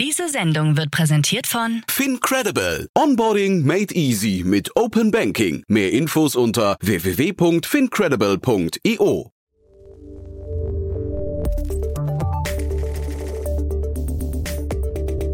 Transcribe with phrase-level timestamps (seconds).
[0.00, 2.88] Diese Sendung wird präsentiert von FinCredible.
[2.96, 5.62] Onboarding made easy mit Open Banking.
[5.68, 9.30] Mehr Infos unter www.fincredible.io.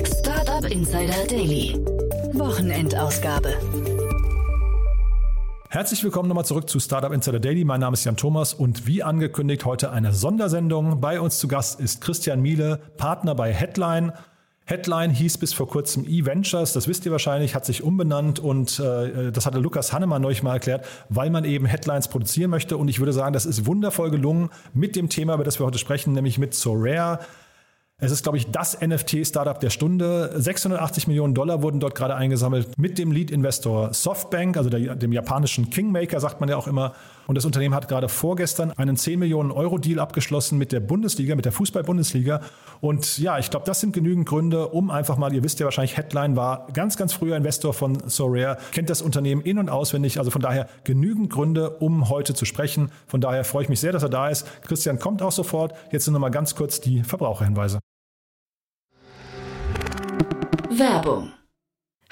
[0.04, 1.76] Startup Insider Daily.
[2.32, 3.54] Wochenendausgabe.
[5.68, 7.64] Herzlich willkommen nochmal zurück zu Startup Insider Daily.
[7.64, 11.00] Mein Name ist Jan Thomas und wie angekündigt heute eine Sondersendung.
[11.00, 14.12] Bei uns zu Gast ist Christian Miele, Partner bei Headline.
[14.68, 19.30] Headline hieß bis vor kurzem E-Ventures, das wisst ihr wahrscheinlich, hat sich umbenannt und äh,
[19.30, 22.76] das hatte Lukas Hannemann neulich mal erklärt, weil man eben Headlines produzieren möchte.
[22.76, 25.78] Und ich würde sagen, das ist wundervoll gelungen mit dem Thema, über das wir heute
[25.78, 27.20] sprechen, nämlich mit SoRare.
[27.98, 30.32] Es ist, glaube ich, das NFT-Startup der Stunde.
[30.34, 35.70] 680 Millionen Dollar wurden dort gerade eingesammelt mit dem Lead-Investor Softbank, also der, dem japanischen
[35.70, 36.92] Kingmaker, sagt man ja auch immer.
[37.26, 41.34] Und das Unternehmen hat gerade vorgestern einen 10 Millionen Euro Deal abgeschlossen mit der Bundesliga,
[41.34, 42.40] mit der Fußball-Bundesliga.
[42.80, 45.96] Und ja, ich glaube, das sind genügend Gründe, um einfach mal, ihr wisst ja wahrscheinlich,
[45.96, 50.18] Headline war ganz, ganz früher Investor von SoRare, kennt das Unternehmen in- und auswendig.
[50.18, 52.90] Also von daher genügend Gründe, um heute zu sprechen.
[53.06, 54.46] Von daher freue ich mich sehr, dass er da ist.
[54.62, 55.74] Christian kommt auch sofort.
[55.90, 57.80] Jetzt sind nochmal ganz kurz die Verbraucherhinweise.
[60.70, 61.32] Werbung.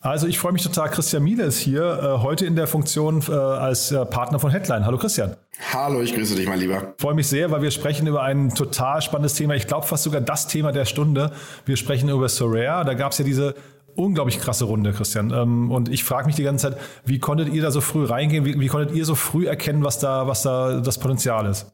[0.00, 3.32] Also ich freue mich total, Christian Miele ist hier, äh, heute in der Funktion äh,
[3.32, 4.86] als äh, Partner von Headline.
[4.86, 5.34] Hallo Christian.
[5.72, 6.94] Hallo, ich grüße dich, mein Lieber.
[6.96, 9.56] Ich freue mich sehr, weil wir sprechen über ein total spannendes Thema.
[9.56, 11.32] Ich glaube fast sogar das Thema der Stunde.
[11.66, 12.84] Wir sprechen über Sorare.
[12.84, 13.56] Da gab es ja diese
[13.96, 15.32] unglaublich krasse Runde, Christian.
[15.32, 18.44] Ähm, und ich frage mich die ganze Zeit, wie konntet ihr da so früh reingehen?
[18.44, 21.66] Wie, wie konntet ihr so früh erkennen, was da, was da das Potenzial ist?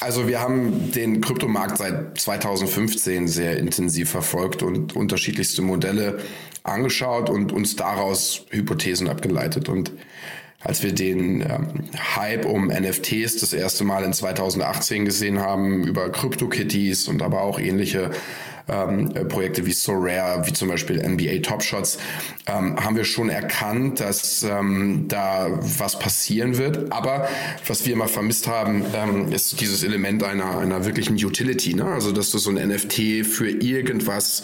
[0.00, 6.18] Also wir haben den Kryptomarkt seit 2015 sehr intensiv verfolgt und unterschiedlichste Modelle
[6.68, 9.68] angeschaut und uns daraus Hypothesen abgeleitet.
[9.68, 9.92] Und
[10.60, 11.84] als wir den ähm,
[12.16, 17.60] Hype um NFTs das erste Mal in 2018 gesehen haben, über CryptoKitties und aber auch
[17.60, 18.10] ähnliche
[18.68, 21.98] ähm, Projekte wie SoRare, wie zum Beispiel NBA Top Shots,
[22.46, 26.90] ähm, haben wir schon erkannt, dass ähm, da was passieren wird.
[26.92, 27.28] Aber
[27.66, 31.74] was wir immer vermisst haben, ähm, ist dieses Element einer, einer wirklichen Utility.
[31.74, 31.84] Ne?
[31.84, 34.42] Also, dass du so ein NFT für irgendwas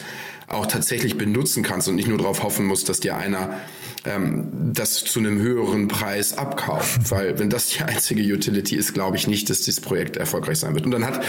[0.52, 3.60] auch tatsächlich benutzen kannst und nicht nur darauf hoffen musst, dass dir einer
[4.04, 7.00] ähm, das zu einem höheren Preis abkauft.
[7.10, 10.74] Weil wenn das die einzige Utility ist, glaube ich nicht, dass dieses Projekt erfolgreich sein
[10.74, 10.84] wird.
[10.84, 11.24] Und dann hat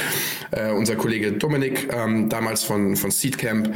[0.51, 3.73] äh, unser Kollege Dominik ähm, damals von, von Seedcamp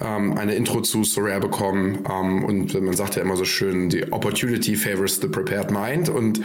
[0.00, 2.04] ähm, eine Intro zu Sorare bekommen.
[2.10, 6.08] Ähm, und man sagt ja immer so schön, die Opportunity favors the prepared mind.
[6.08, 6.40] Und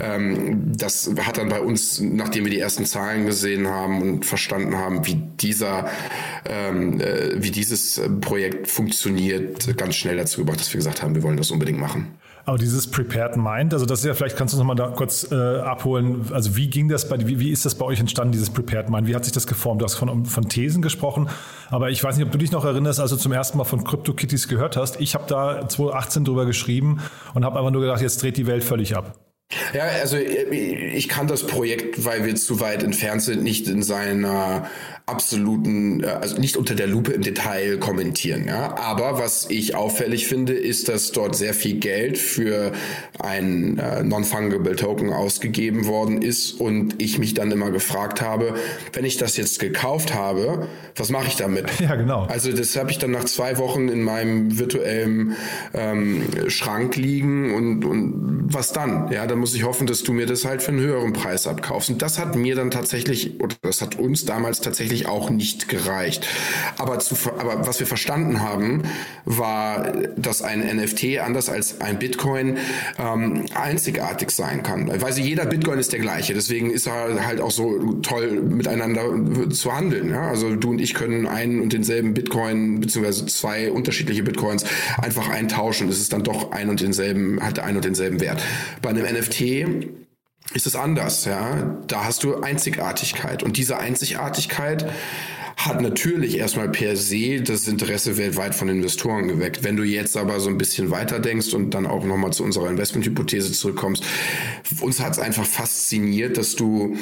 [0.00, 4.76] ähm, das hat dann bei uns, nachdem wir die ersten Zahlen gesehen haben und verstanden
[4.76, 5.88] haben, wie dieser,
[6.48, 11.22] ähm, äh, wie dieses Projekt funktioniert, ganz schnell dazu gebracht, dass wir gesagt haben, wir
[11.22, 12.16] wollen das unbedingt machen.
[12.46, 15.26] Aber dieses Prepared Mind, also das ist ja, vielleicht kannst du uns nochmal da kurz
[15.32, 16.26] äh, abholen.
[16.32, 19.08] Also wie ging das bei, wie, wie ist das bei euch entstanden, dieses Prepared Mind?
[19.08, 19.80] Wie hat sich das geformt?
[19.80, 21.28] Du hast von, von Thesen gesprochen,
[21.70, 23.82] aber ich weiß nicht, ob du dich noch erinnerst, als du zum ersten Mal von
[23.82, 25.00] CryptoKitties gehört hast.
[25.00, 27.00] Ich habe da 2018 drüber geschrieben
[27.34, 29.18] und habe einfach nur gedacht, jetzt dreht die Welt völlig ab.
[29.72, 34.68] Ja, also ich kann das Projekt, weil wir zu weit entfernt sind, nicht in seiner
[35.06, 38.46] absoluten, äh, also nicht unter der Lupe im Detail kommentieren.
[38.46, 38.76] Ja?
[38.76, 42.72] Aber was ich auffällig finde, ist, dass dort sehr viel Geld für
[43.20, 48.56] ein äh, Non-Fungible Token ausgegeben worden ist und ich mich dann immer gefragt habe,
[48.92, 51.66] wenn ich das jetzt gekauft habe, was mache ich damit?
[51.86, 52.22] Ja, genau.
[52.22, 55.36] Also das habe ich dann nach zwei Wochen in meinem virtuellen
[55.72, 59.12] ähm, Schrank liegen und, und was dann?
[59.12, 61.90] Ja, dann muss ich hoffen, dass du mir das halt für einen höheren Preis abkaufst.
[61.90, 65.68] Und das hat mir dann tatsächlich, oder das hat uns damals tatsächlich tatsächlich auch nicht
[65.68, 66.26] gereicht.
[66.78, 68.82] Aber, zu, aber was wir verstanden haben,
[69.24, 72.58] war, dass ein NFT anders als ein Bitcoin
[72.98, 74.88] ähm, einzigartig sein kann.
[75.00, 76.34] Weil sie, jeder Bitcoin ist der gleiche.
[76.34, 79.04] Deswegen ist er halt auch so toll miteinander
[79.50, 80.10] zu handeln.
[80.10, 80.28] Ja?
[80.28, 84.64] Also du und ich können einen und denselben Bitcoin beziehungsweise zwei unterschiedliche Bitcoins
[84.98, 85.88] einfach eintauschen.
[85.88, 88.42] Es ist dann doch ein und denselben, hat ein und denselben Wert.
[88.82, 90.05] Bei einem NFT
[90.54, 91.76] ist es anders, ja.
[91.86, 93.42] Da hast du Einzigartigkeit.
[93.42, 94.90] Und diese Einzigartigkeit
[95.56, 99.64] hat natürlich erstmal per se das Interesse weltweit von Investoren geweckt.
[99.64, 102.68] Wenn du jetzt aber so ein bisschen weiter denkst und dann auch nochmal zu unserer
[102.68, 104.04] Investmenthypothese zurückkommst,
[104.82, 106.96] uns hat es einfach fasziniert, dass du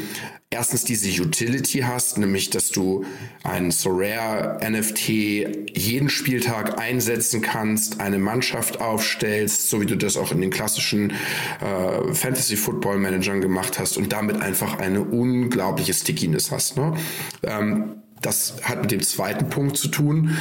[0.51, 3.05] erstens diese Utility hast, nämlich dass du
[3.43, 10.31] ein Sorare NFT jeden Spieltag einsetzen kannst, eine Mannschaft aufstellst, so wie du das auch
[10.31, 16.53] in den klassischen äh, Fantasy Football Managern gemacht hast und damit einfach eine unglaubliche Stickiness
[16.53, 16.77] hast.
[16.77, 16.95] Ne?
[17.43, 20.37] Ähm, das hat mit dem zweiten Punkt zu tun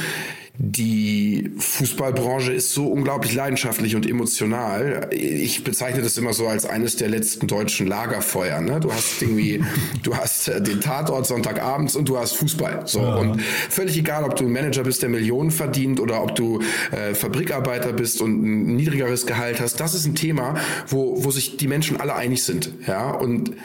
[0.56, 5.08] die Fußballbranche ist so unglaublich leidenschaftlich und emotional.
[5.10, 8.60] Ich bezeichne das immer so als eines der letzten deutschen Lagerfeuer.
[8.60, 8.78] Ne?
[8.78, 9.64] Du hast irgendwie,
[10.04, 12.82] du hast äh, den Tatort Sonntagabends und du hast Fußball.
[12.84, 13.16] So ja.
[13.16, 16.60] und völlig egal, ob du ein Manager bist, der Millionen verdient oder ob du
[16.92, 19.80] äh, Fabrikarbeiter bist und ein niedrigeres Gehalt hast.
[19.80, 20.54] Das ist ein Thema,
[20.86, 22.70] wo wo sich die Menschen alle einig sind.
[22.86, 23.56] Ja und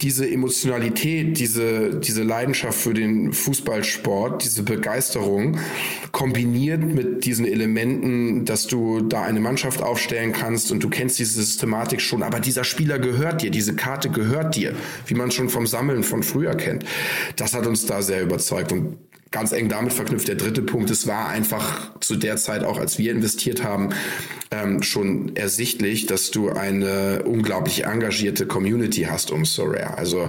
[0.00, 5.58] diese Emotionalität, diese, diese Leidenschaft für den Fußballsport, diese Begeisterung
[6.12, 11.42] kombiniert mit diesen Elementen, dass du da eine Mannschaft aufstellen kannst und du kennst diese
[11.42, 14.74] Systematik schon, aber dieser Spieler gehört dir, diese Karte gehört dir,
[15.06, 16.84] wie man schon vom Sammeln von früher kennt.
[17.36, 18.96] Das hat uns da sehr überzeugt und
[19.34, 20.28] ganz eng damit verknüpft.
[20.28, 23.90] Der dritte Punkt, es war einfach zu der Zeit, auch als wir investiert haben,
[24.52, 29.98] ähm, schon ersichtlich, dass du eine unglaublich engagierte Community hast um Sorare.
[29.98, 30.28] Also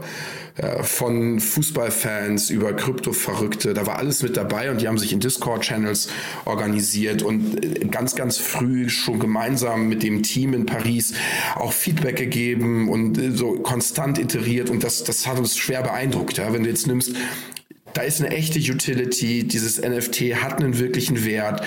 [0.57, 5.19] äh, von Fußballfans über Krypto-Verrückte, da war alles mit dabei und die haben sich in
[5.19, 6.09] Discord-Channels
[6.45, 11.13] organisiert und äh, ganz, ganz früh schon gemeinsam mit dem Team in Paris
[11.53, 16.39] auch Feedback gegeben und äh, so konstant iteriert und das, das hat uns schwer beeindruckt.
[16.39, 16.51] Ja?
[16.51, 17.11] Wenn du jetzt nimmst,
[17.95, 21.65] da ist eine echte Utility, dieses NFT hat einen wirklichen Wert.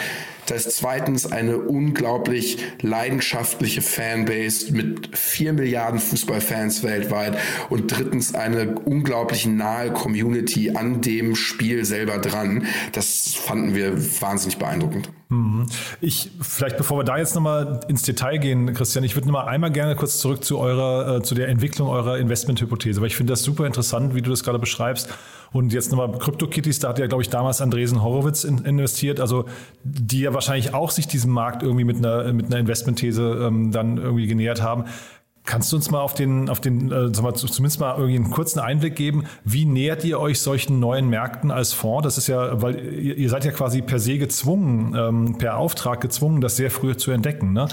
[0.49, 7.37] Da ist zweitens eine unglaublich leidenschaftliche Fanbase mit vier Milliarden Fußballfans weltweit
[7.69, 12.67] und drittens eine unglaublich nahe Community an dem Spiel selber dran.
[12.93, 15.11] Das fanden wir wahnsinnig beeindruckend.
[15.31, 15.67] Mhm.
[16.01, 19.71] Ich, vielleicht bevor wir da jetzt nochmal ins Detail gehen, Christian, ich würde nochmal einmal
[19.71, 23.43] gerne kurz zurück zu eurer, äh, zu der Entwicklung eurer Investmenthypothese, weil ich finde das
[23.43, 25.11] super interessant, wie du das gerade beschreibst.
[25.53, 29.47] Und jetzt nochmal CryptoKitties, da hat ja, glaube ich, damals Andresen Horowitz in, investiert, also
[29.83, 33.99] die ja wahrscheinlich auch sich diesem Markt irgendwie mit einer, mit einer Investmentthese ähm, dann
[33.99, 34.85] irgendwie genähert haben.
[35.45, 38.95] Kannst du uns mal auf den, auf den, äh, zumindest mal irgendwie einen kurzen Einblick
[38.95, 39.25] geben?
[39.45, 42.05] Wie nähert ihr euch solchen neuen Märkten als Fonds?
[42.05, 46.01] Das ist ja, weil ihr, ihr seid ja quasi per se gezwungen, ähm, per Auftrag
[46.03, 47.67] gezwungen, das sehr früh zu entdecken, ne?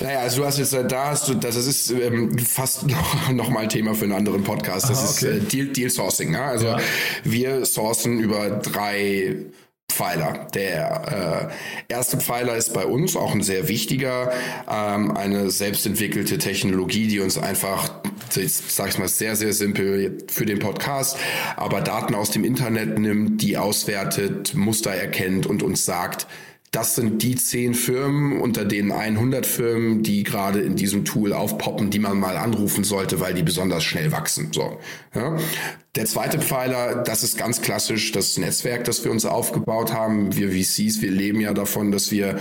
[0.00, 3.48] Naja, also du hast jetzt, äh, da hast du, das ist ähm, fast noch, noch
[3.48, 4.90] mal Thema für einen anderen Podcast.
[4.90, 5.38] Das Aha, okay.
[5.38, 6.34] ist äh, Deal, Deal Sourcing.
[6.34, 6.48] Ja?
[6.48, 6.78] Also ja.
[7.24, 9.36] wir sourcen über drei
[9.88, 10.46] Pfeiler.
[10.54, 11.50] Der
[11.88, 14.30] äh, erste Pfeiler ist bei uns auch ein sehr wichtiger,
[14.70, 17.90] ähm, eine selbstentwickelte Technologie, die uns einfach,
[18.28, 21.16] sag ich mal sehr, sehr simpel für den Podcast,
[21.56, 26.26] aber Daten aus dem Internet nimmt, die auswertet, Muster erkennt und uns sagt,
[26.72, 31.90] das sind die zehn Firmen unter den 100 Firmen, die gerade in diesem Tool aufpoppen,
[31.90, 34.50] die man mal anrufen sollte, weil die besonders schnell wachsen.
[34.52, 34.78] So,
[35.14, 35.36] ja.
[35.94, 40.36] Der zweite Pfeiler, das ist ganz klassisch das Netzwerk, das wir uns aufgebaut haben.
[40.36, 42.38] Wir VCs, wir leben ja davon, dass wir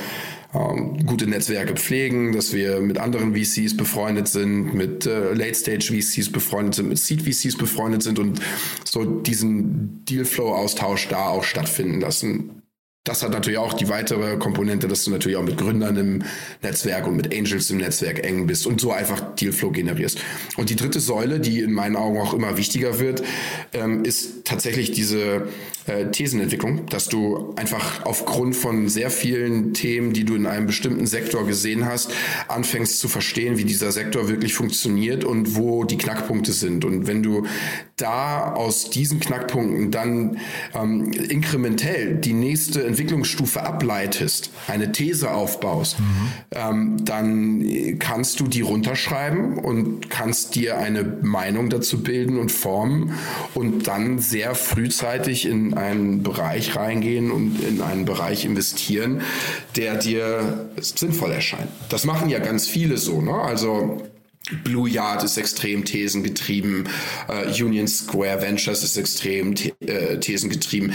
[0.53, 6.75] ähm, gute Netzwerke pflegen, dass wir mit anderen VCs befreundet sind, mit äh, Late-Stage-VCs befreundet
[6.75, 8.41] sind, mit Seed-VCs befreundet sind und
[8.83, 12.63] so diesen Deal-Flow-Austausch da auch stattfinden lassen
[13.05, 16.23] das hat natürlich auch die weitere Komponente, dass du natürlich auch mit Gründern im
[16.63, 20.19] Netzwerk und mit Angels im Netzwerk eng bist und so einfach Dealflow generierst.
[20.57, 23.23] Und die dritte Säule, die in meinen Augen auch immer wichtiger wird,
[23.73, 25.47] ähm, ist tatsächlich diese
[25.87, 31.05] äh, Thesenentwicklung, dass du einfach aufgrund von sehr vielen Themen, die du in einem bestimmten
[31.05, 32.11] Sektor gesehen hast,
[32.47, 36.85] anfängst zu verstehen, wie dieser Sektor wirklich funktioniert und wo die Knackpunkte sind.
[36.85, 37.45] Und wenn du
[37.97, 40.39] da aus diesen Knackpunkten dann
[40.73, 46.05] ähm, inkrementell die nächste Entwicklungsstufe ableitest, eine These aufbaust, mhm.
[46.51, 53.13] ähm, dann kannst du die runterschreiben und kannst dir eine Meinung dazu bilden und formen
[53.53, 59.21] und dann sehr frühzeitig in einen Bereich reingehen und in einen Bereich investieren,
[59.75, 61.69] der dir sinnvoll erscheint.
[61.89, 63.33] Das machen ja ganz viele so, ne?
[63.33, 64.01] Also
[64.63, 66.87] Blue Yard ist extrem thesengetrieben,
[67.27, 70.93] uh, Union Square Ventures ist extrem the äh, thesengetrieben.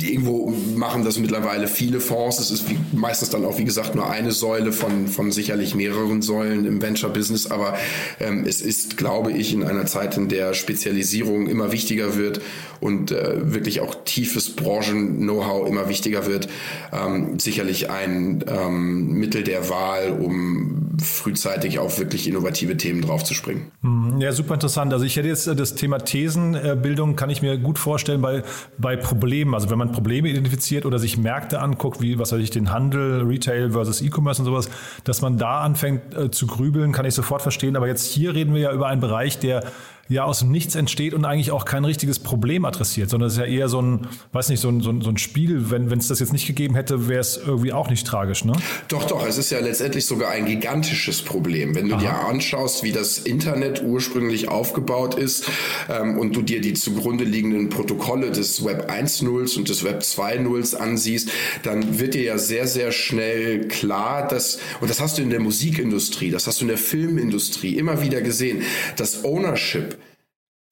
[0.00, 2.38] Irgendwo machen das mittlerweile viele Fonds.
[2.38, 6.22] Es ist wie, meistens dann auch, wie gesagt, nur eine Säule von, von sicherlich mehreren
[6.22, 7.50] Säulen im Venture-Business.
[7.50, 7.76] Aber
[8.20, 12.40] ähm, es ist, glaube ich, in einer Zeit, in der Spezialisierung immer wichtiger wird
[12.80, 16.48] und äh, wirklich auch tiefes Branchen-Know-how immer wichtiger wird,
[16.92, 23.70] ähm, sicherlich ein ähm, Mittel der Wahl, um frühzeitig auf wirklich innovative Themen draufzuspringen.
[23.82, 24.20] Mhm.
[24.20, 24.92] Ja, super interessant.
[24.92, 28.42] Also ich hätte jetzt äh, das Thema Thesenbildung, kann ich mir gut vorstellen bei,
[28.78, 29.54] bei Problemen.
[29.54, 33.22] Also wenn man Probleme identifiziert oder sich Märkte anguckt, wie was weiß ich, den Handel,
[33.22, 34.70] Retail versus E-Commerce und sowas,
[35.04, 37.76] dass man da anfängt äh, zu grübeln, kann ich sofort verstehen.
[37.76, 39.64] Aber jetzt hier reden wir ja über einen Bereich, der
[40.08, 43.40] ja aus dem Nichts entsteht und eigentlich auch kein richtiges Problem adressiert, sondern es ist
[43.40, 45.70] ja eher so ein, weiß nicht, so ein, so ein, so ein Spiel.
[45.70, 48.52] Wenn es das jetzt nicht gegeben hätte, wäre es irgendwie auch nicht tragisch, ne?
[48.88, 51.74] Doch, doch, es ist ja letztendlich sogar ein gigantisches Problem.
[51.74, 52.00] Wenn du Aha.
[52.00, 55.50] dir anschaust, wie das Internet ursprünglich aufgebaut ist
[55.90, 60.76] ähm, und du dir die zugrunde liegenden Protokolle des Web 1.0 und des Web 2.0
[60.76, 61.30] ansiehst,
[61.62, 65.40] dann wird dir ja sehr, sehr schnell klar, dass, und das hast du in der
[65.40, 68.62] Musikindustrie, das hast du in der Filmindustrie immer wieder gesehen,
[68.96, 69.97] dass Ownership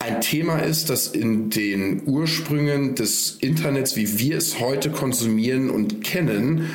[0.06, 6.02] ein Thema ist, das in den Ursprüngen des Internets, wie wir es heute konsumieren und
[6.04, 6.70] kennen,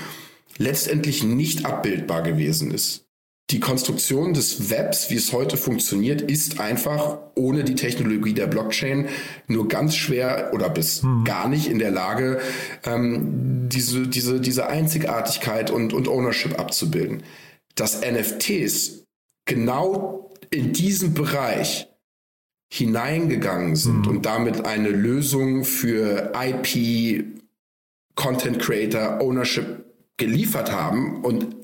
[0.57, 3.05] letztendlich nicht abbildbar gewesen ist.
[3.49, 9.07] Die Konstruktion des Webs, wie es heute funktioniert, ist einfach ohne die Technologie der Blockchain
[9.47, 11.23] nur ganz schwer oder bis hm.
[11.23, 12.39] gar nicht in der Lage,
[12.85, 17.23] ähm, diese, diese, diese Einzigartigkeit und, und Ownership abzubilden.
[17.75, 19.03] Dass NFTs
[19.45, 21.90] genau in diesem Bereich
[22.73, 24.07] hineingegangen sind mhm.
[24.07, 27.25] und damit eine Lösung für IP,
[28.15, 29.83] Content Creator, Ownership
[30.15, 31.55] geliefert haben und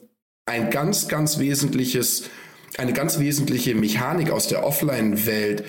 [0.45, 2.29] ein ganz, ganz wesentliches,
[2.77, 5.63] eine ganz wesentliche Mechanik aus der Offline-Welt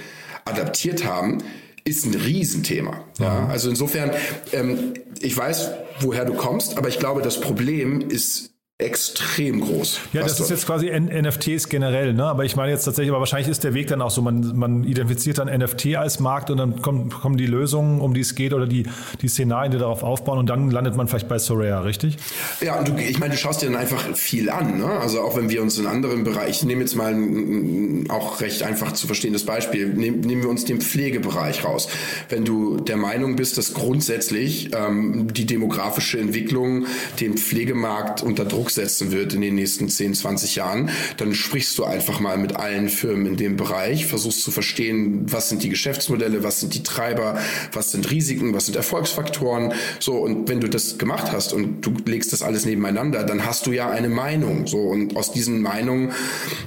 [0.45, 1.39] adaptiert haben,
[1.85, 3.05] ist ein Riesenthema.
[3.19, 4.11] Ja, also insofern,
[4.53, 9.99] ähm, ich weiß, woher du kommst, aber ich glaube, das Problem ist extrem groß.
[10.13, 12.27] Ja, das ist jetzt quasi NFTs generell, ne?
[12.27, 14.85] Aber ich meine jetzt tatsächlich, aber wahrscheinlich ist der Weg dann auch so, man, man
[14.85, 18.53] identifiziert dann NFT als Markt und dann kommen, kommen die Lösungen, um die es geht
[18.53, 18.87] oder die,
[19.21, 22.19] die Szenarien, die darauf aufbauen und dann landet man vielleicht bei Soraya, richtig?
[22.61, 24.87] Ja, und du, ich meine, du schaust dir dann einfach viel an, ne?
[24.87, 28.63] Also auch wenn wir uns in anderen Bereichen, ich nehme jetzt mal ein, auch recht
[28.63, 31.89] einfach zu verstehendes Beispiel, nehmen, nehmen wir uns den Pflegebereich raus.
[32.29, 36.87] Wenn du der Meinung bist, dass grundsätzlich ähm, die demografische Entwicklung
[37.19, 41.79] den Pflegemarkt unter Druck Druck setzen wird in den nächsten 10, 20 Jahren, dann sprichst
[41.79, 45.71] du einfach mal mit allen Firmen in dem Bereich, versuchst zu verstehen, was sind die
[45.71, 47.39] Geschäftsmodelle, was sind die Treiber,
[47.73, 49.73] was sind Risiken, was sind Erfolgsfaktoren.
[50.01, 53.67] So, und wenn du das gemacht hast und du legst das alles nebeneinander, dann hast
[53.67, 54.67] du ja eine Meinung.
[54.67, 56.13] So, und aus diesen Meinungen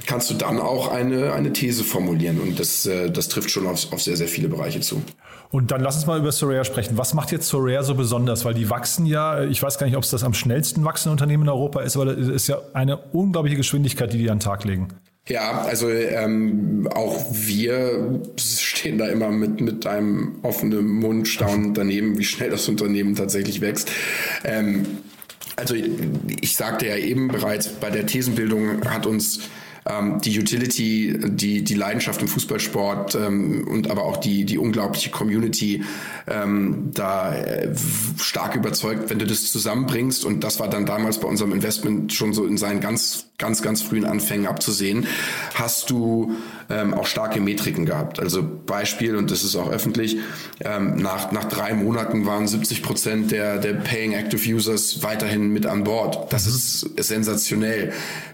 [0.06, 2.40] kannst du dann auch eine, eine These formulieren.
[2.40, 5.02] Und das, äh, das trifft schon auf, auf sehr, sehr viele Bereiche zu.
[5.52, 6.96] Und dann lass uns mal über Sorare sprechen.
[6.96, 8.46] Was macht jetzt Sorare so besonders?
[8.46, 11.42] Weil die wachsen ja, ich weiß gar nicht, ob es das am schnellsten wachsende Unternehmen
[11.42, 14.64] in Europa ist, aber es ist ja eine unglaubliche Geschwindigkeit, die die an den Tag
[14.64, 14.88] legen.
[15.28, 22.18] Ja, also ähm, auch wir stehen da immer mit, mit einem offenen Mund staunend daneben,
[22.18, 23.90] wie schnell das Unternehmen tatsächlich wächst.
[24.44, 24.84] Ähm,
[25.54, 29.40] also ich sagte ja eben bereits, bei der Thesenbildung hat uns
[29.84, 35.10] ähm, die Utility, die, die Leidenschaft im Fußballsport ähm, und aber auch die, die unglaubliche
[35.10, 35.82] Community
[36.28, 37.74] ähm, da äh,
[38.18, 40.24] stark überzeugt, wenn du das zusammenbringst.
[40.24, 43.82] Und das war dann damals bei unserem Investment schon so in seinen ganz, ganz, ganz
[43.82, 45.08] frühen Anfängen abzusehen,
[45.54, 46.36] hast du
[46.70, 48.20] ähm, auch starke Metriken gehabt.
[48.20, 50.18] Also Beispiel, und das ist auch öffentlich,
[50.60, 55.66] ähm, nach, nach drei Monaten waren 70 Prozent der, der Paying Active Users weiterhin mit
[55.66, 56.32] an Bord.
[56.32, 57.92] Das ist, sensationell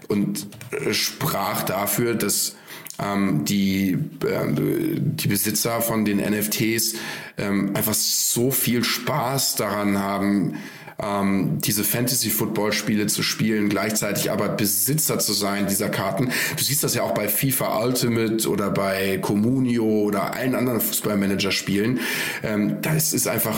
[0.09, 2.55] und äh, sprach dafür, dass
[3.01, 6.93] ähm, die, äh, die Besitzer von den NFTs
[7.39, 10.57] ähm, einfach so viel Spaß daran haben,
[11.01, 16.31] ähm, diese Fantasy-Football-Spiele zu spielen, gleichzeitig aber Besitzer zu sein dieser Karten.
[16.55, 21.99] Du siehst das ja auch bei FIFA Ultimate oder bei Comunio oder allen anderen Fußballmanager-Spielen.
[22.43, 23.55] Ähm, das ist einfach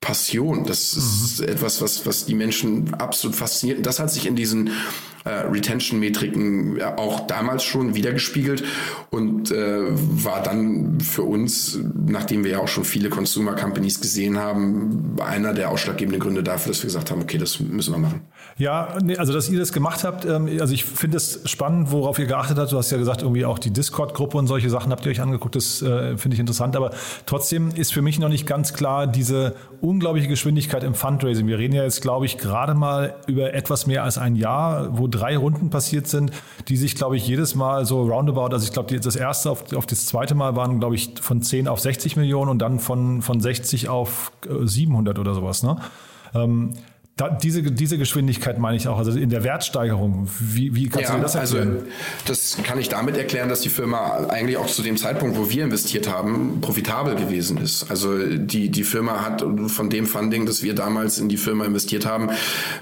[0.00, 0.64] Passion.
[0.64, 1.48] Das ist mhm.
[1.48, 3.78] etwas, was, was die Menschen absolut fasziniert.
[3.78, 4.70] Und das hat sich in diesen
[5.24, 8.64] äh, Retention-Metriken auch damals schon wiedergespiegelt
[9.10, 14.38] und äh, war dann für uns, nachdem wir ja auch schon viele Consumer Companies gesehen
[14.38, 18.22] haben, einer der ausschlaggebenden Gründe dafür, dass wir gesagt haben, okay, das müssen wir machen.
[18.56, 22.18] Ja, nee, also dass ihr das gemacht habt, ähm, also ich finde es spannend, worauf
[22.18, 22.72] ihr geachtet habt.
[22.72, 25.56] Du hast ja gesagt, irgendwie auch die Discord-Gruppe und solche Sachen habt ihr euch angeguckt,
[25.56, 26.92] das äh, finde ich interessant, aber
[27.26, 31.46] trotzdem ist für mich noch nicht ganz klar diese unglaubliche Geschwindigkeit im Fundraising.
[31.46, 35.09] Wir reden ja jetzt, glaube ich, gerade mal über etwas mehr als ein Jahr, wo
[35.10, 36.32] drei Runden passiert sind,
[36.68, 39.86] die sich, glaube ich, jedes Mal so roundabout, also ich glaube, das erste auf, auf
[39.86, 43.40] das zweite Mal waren, glaube ich, von 10 auf 60 Millionen und dann von, von
[43.40, 45.62] 60 auf 700 äh, oder sowas.
[45.62, 45.76] Ne?
[46.34, 46.70] Ähm,
[47.20, 50.26] Da, diese, diese Geschwindigkeit meine ich auch, also in der Wertsteigerung.
[50.38, 51.76] Wie, wie kannst ja, du das erklären?
[51.76, 51.86] Also
[52.24, 55.64] das kann ich damit erklären, dass die Firma eigentlich auch zu dem Zeitpunkt, wo wir
[55.64, 57.90] investiert haben, profitabel gewesen ist.
[57.90, 62.06] Also die, die Firma hat von dem Funding, das wir damals in die Firma investiert
[62.06, 62.30] haben,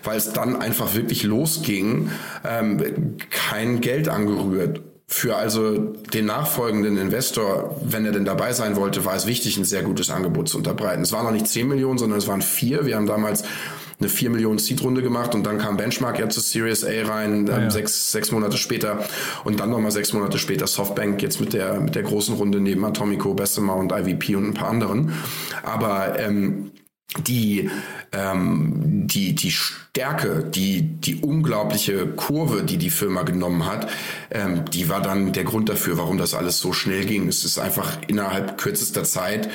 [0.05, 2.13] weil es dann einfach wirklich losging,
[2.49, 4.83] ähm, kein Geld angerührt.
[5.09, 5.79] Für also
[6.13, 10.11] den nachfolgenden Investor, wenn er denn dabei sein wollte, war es wichtig, ein sehr gutes
[10.11, 11.03] Angebot zu unterbreiten.
[11.03, 12.87] Es waren noch nicht 10 Millionen, sondern es waren vier.
[12.87, 13.43] Wir haben damals
[14.01, 17.47] eine 4 Millionen Seed-Runde gemacht und dann kam Benchmark ja zu Series A rein, ähm,
[17.47, 17.71] ja.
[17.71, 19.05] sechs, sechs Monate später
[19.45, 22.85] und dann nochmal sechs Monate später Softbank jetzt mit der, mit der großen Runde neben
[22.85, 25.13] Atomico, Bessemer und IVP und ein paar anderen.
[25.63, 26.71] Aber ähm,
[27.27, 27.71] die,
[28.13, 29.53] ähm, die, die
[29.99, 33.89] Stärke, die, die unglaubliche Kurve, die die Firma genommen hat,
[34.31, 37.27] ähm, die war dann der Grund dafür, warum das alles so schnell ging.
[37.27, 39.49] Es ist einfach innerhalb kürzester Zeit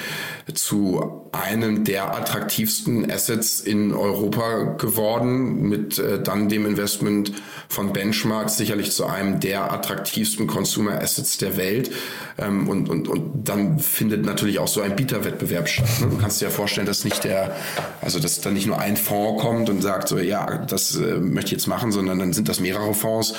[0.54, 7.32] zu einem der attraktivsten Assets in Europa geworden, mit äh, dann dem Investment
[7.70, 11.92] von Benchmark sicherlich zu einem der attraktivsten Consumer Assets der Welt.
[12.38, 15.88] Ähm, und, und, und dann findet natürlich auch so ein Bieterwettbewerb statt.
[16.02, 16.08] Ne?
[16.08, 17.56] Du kannst dir ja vorstellen, dass nicht der,
[18.02, 20.33] also dass dann nicht nur ein Fonds kommt und sagt so, ja,
[20.68, 23.34] das äh, möchte ich jetzt machen, sondern dann sind das mehrere Fonds,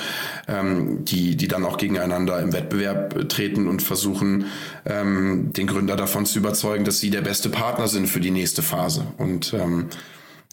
[0.48, 4.46] ähm, die, die dann auch gegeneinander im Wettbewerb treten und versuchen,
[4.84, 8.62] ähm, den Gründer davon zu überzeugen, dass sie der beste Partner sind für die nächste
[8.62, 9.06] Phase.
[9.18, 9.88] Und ähm,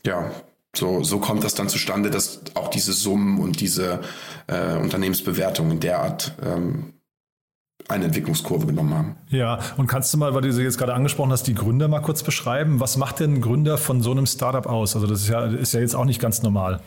[0.05, 0.31] ja,
[0.75, 3.99] so, so kommt das dann zustande, dass auch diese Summen und diese
[4.47, 6.93] äh, Unternehmensbewertungen derart ähm,
[7.91, 9.15] eine Entwicklungskurve genommen haben.
[9.29, 12.01] Ja, und kannst du mal, weil du sie jetzt gerade angesprochen hast, die Gründer mal
[12.01, 12.79] kurz beschreiben?
[12.79, 14.95] Was macht denn ein Gründer von so einem Startup aus?
[14.95, 16.79] Also das ist ja, ist ja jetzt auch nicht ganz normal.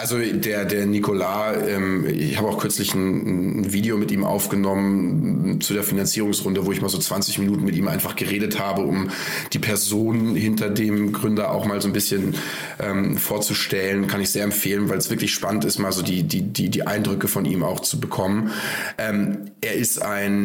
[0.00, 5.60] Also der, der Nicolas, ähm, ich habe auch kürzlich ein, ein, Video mit ihm aufgenommen
[5.60, 9.10] zu der Finanzierungsrunde, wo ich mal so 20 Minuten mit ihm einfach geredet habe, um
[9.52, 12.36] die Person hinter dem Gründer auch mal so ein bisschen
[12.78, 14.06] ähm, vorzustellen.
[14.06, 16.86] Kann ich sehr empfehlen, weil es wirklich spannend ist, mal so die, die, die, die
[16.86, 18.52] Eindrücke von ihm auch zu bekommen.
[18.98, 20.37] Ähm, er ist ein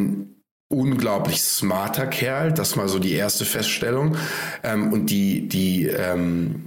[0.70, 4.18] unglaublich smarter Kerl, das mal so die erste Feststellung.
[4.64, 6.64] Ähm, und die, die, ähm,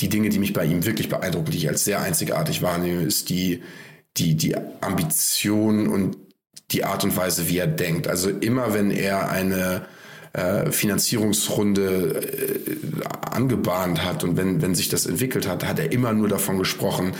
[0.00, 3.28] die Dinge, die mich bei ihm wirklich beeindrucken, die ich als sehr einzigartig wahrnehme, ist
[3.30, 3.62] die,
[4.16, 6.16] die, die Ambition und
[6.70, 8.08] die Art und Weise, wie er denkt.
[8.08, 9.86] Also immer wenn er eine
[10.36, 16.12] äh, Finanzierungsrunde äh, angebahnt hat und wenn, wenn sich das entwickelt hat, hat er immer
[16.12, 17.12] nur davon gesprochen,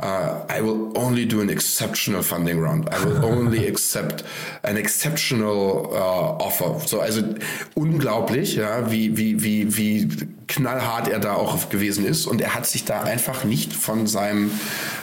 [0.00, 2.88] uh, I will only do an exceptional funding round.
[2.88, 4.24] I will only accept
[4.62, 6.80] an exceptional uh, offer.
[6.86, 7.22] So, also
[7.74, 10.08] unglaublich, ja, wie, wie, wie, wie
[10.54, 14.50] knallhart er da auch gewesen ist und er hat sich da einfach nicht von seinem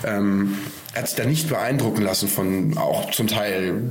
[0.03, 0.57] ähm,
[0.93, 3.81] er hat sich da nicht beeindrucken lassen von auch zum Teil,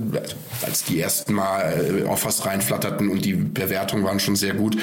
[0.62, 4.76] als die ersten Mal Offers reinflatterten und die Bewertungen waren schon sehr gut.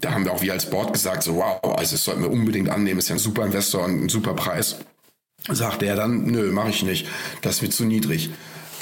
[0.00, 2.70] Da haben wir auch wir als Board gesagt, so wow, also das sollten wir unbedingt
[2.70, 4.76] annehmen, ist ja ein super Investor und ein super Preis.
[5.48, 7.06] Sagte er dann, nö, mache ich nicht,
[7.42, 8.30] das wird zu niedrig.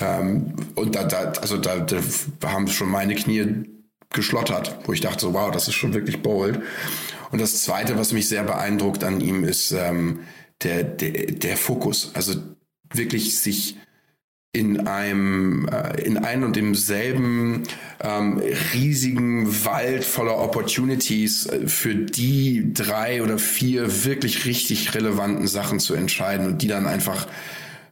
[0.01, 3.65] Ähm, und da, da, also da, da haben schon meine Knie
[4.11, 6.61] geschlottert, wo ich dachte, so wow, das ist schon wirklich bold.
[7.31, 10.21] Und das Zweite, was mich sehr beeindruckt an ihm, ist, ähm,
[10.62, 12.11] der, der, der Fokus.
[12.14, 12.35] Also
[12.92, 13.77] wirklich sich
[14.53, 17.64] in einem äh, in einem und demselben
[18.01, 18.42] ähm,
[18.73, 25.94] riesigen Wald voller Opportunities äh, für die drei oder vier wirklich richtig relevanten Sachen zu
[25.94, 27.29] entscheiden und die dann einfach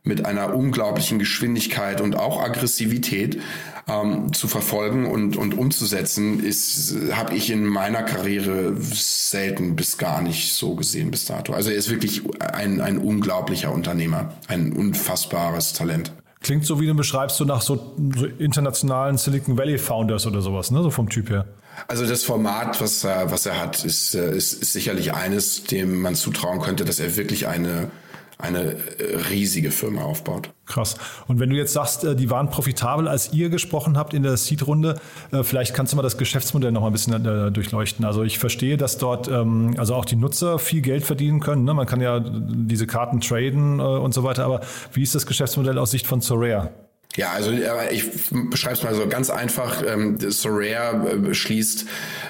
[0.07, 3.41] mit einer unglaublichen Geschwindigkeit und auch Aggressivität
[3.89, 10.23] ähm, zu verfolgen und, und umzusetzen, ist habe ich in meiner Karriere selten bis gar
[10.23, 11.53] nicht so gesehen bis dato.
[11.53, 16.13] Also er ist wirklich ein, ein unglaublicher Unternehmer, ein unfassbares Talent.
[16.41, 20.71] Klingt so, wie du beschreibst, so nach so, so internationalen Silicon Valley Founders oder sowas,
[20.71, 20.83] ne?
[20.83, 21.47] so vom Typ her.
[21.89, 26.01] Also das Format, was er, was er hat, ist, äh, ist, ist sicherlich eines, dem
[26.01, 27.91] man zutrauen könnte, dass er wirklich eine
[28.39, 30.51] eine äh, riesige Firma aufbaut.
[30.67, 30.97] Krass.
[31.27, 34.37] Und wenn du jetzt sagst, äh, die waren profitabel, als ihr gesprochen habt in der
[34.37, 35.01] Seed-Runde,
[35.33, 38.05] äh, vielleicht kannst du mal das Geschäftsmodell noch mal ein bisschen durchleuchten.
[38.05, 41.65] Also ich verstehe, dass dort ähm, also auch die Nutzer viel Geld verdienen können.
[41.65, 41.73] Ne?
[41.73, 44.45] Man kann ja diese Karten traden und so weiter.
[44.45, 44.61] Aber
[44.93, 46.71] wie ist das Geschäftsmodell aus Sicht von Sorare?
[47.17, 49.83] Ja, also ich beschreibe es mal so ganz einfach.
[49.87, 51.87] Ähm, Sorare schließt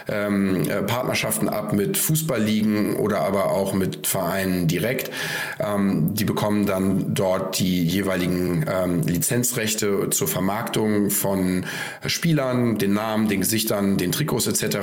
[0.09, 5.11] ähm, äh, Partnerschaften ab mit Fußballligen oder aber auch mit Vereinen direkt.
[5.59, 8.64] Ähm, die bekommen dann dort die jeweiligen
[9.05, 11.64] Lizenzrechte zur Vermarktung von
[12.07, 14.79] Spielern, den Namen, den Gesichtern, den Trikots etc.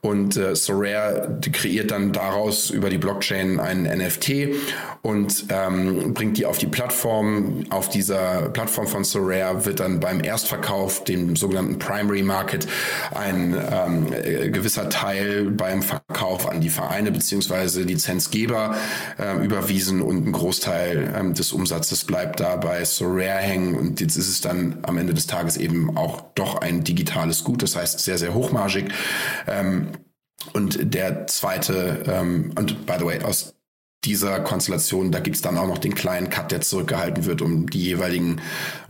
[0.00, 4.48] Und äh, Sorare kreiert dann daraus über die Blockchain einen NFT
[5.02, 7.64] und bringt die auf die Plattform.
[7.70, 12.66] Auf dieser Plattform von Sorare Sorare wird dann beim Erstverkauf, dem sogenannten Primary Market,
[13.14, 18.76] ein ähm, äh, gewisser Teil beim Verkauf an die Vereine beziehungsweise Lizenzgeber
[19.18, 23.74] äh, überwiesen und ein Großteil ähm, des Umsatzes bleibt da bei Sorare hängen.
[23.74, 27.62] Und jetzt ist es dann am Ende des Tages eben auch doch ein digitales Gut,
[27.62, 28.92] das heißt sehr, sehr hochmargig.
[29.46, 29.88] Ähm,
[30.54, 33.57] und der zweite, ähm, und by the way, aus
[34.08, 37.82] dieser Konstellation, da gibt's dann auch noch den kleinen Cut, der zurückgehalten wird, um die
[37.82, 38.40] jeweiligen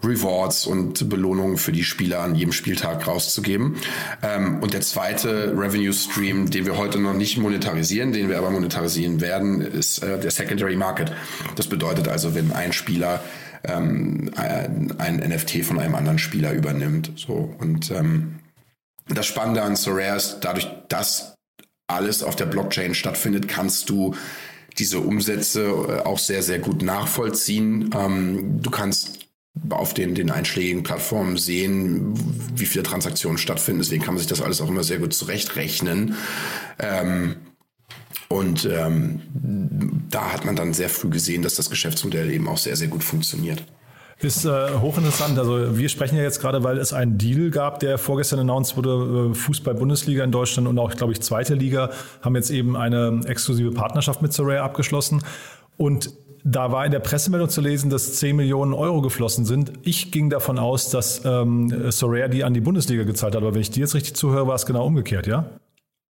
[0.05, 3.77] Rewards und Belohnungen für die Spieler an jedem Spieltag rauszugeben.
[4.23, 8.51] Ähm, und der zweite Revenue Stream, den wir heute noch nicht monetarisieren, den wir aber
[8.51, 11.13] monetarisieren werden, ist äh, der Secondary Market.
[11.57, 13.21] Das bedeutet also, wenn ein Spieler
[13.65, 17.13] ähm, ein NFT von einem anderen Spieler übernimmt.
[17.17, 18.39] So und ähm,
[19.09, 21.35] das Spannende an Sorare ist, dadurch, dass
[21.89, 24.15] alles auf der Blockchain stattfindet, kannst du
[24.79, 27.91] diese Umsätze äh, auch sehr, sehr gut nachvollziehen.
[27.95, 29.29] Ähm, du kannst
[29.71, 32.15] auf den, den einschlägigen Plattformen sehen,
[32.55, 33.81] wie viele Transaktionen stattfinden.
[33.81, 36.15] Deswegen kann man sich das alles auch immer sehr gut zurechtrechnen.
[36.79, 37.37] Ähm,
[38.29, 39.23] und ähm,
[40.11, 43.03] da hat man dann sehr früh gesehen, dass das Geschäftsmodell eben auch sehr, sehr gut
[43.03, 43.65] funktioniert.
[44.21, 44.51] Ist äh,
[44.81, 45.39] hochinteressant.
[45.39, 49.31] Also wir sprechen ja jetzt gerade, weil es einen Deal gab, der vorgestern announced wurde.
[49.31, 53.71] Äh, Fußball-Bundesliga in Deutschland und auch, glaube ich, zweite Liga haben jetzt eben eine exklusive
[53.71, 55.23] Partnerschaft mit Soraya abgeschlossen.
[55.77, 56.11] Und
[56.43, 59.73] da war in der Pressemeldung zu lesen, dass 10 Millionen Euro geflossen sind.
[59.83, 63.43] Ich ging davon aus, dass ähm, Soraya die an die Bundesliga gezahlt hat.
[63.43, 65.49] Aber wenn ich dir jetzt richtig zuhöre, war es genau umgekehrt, ja?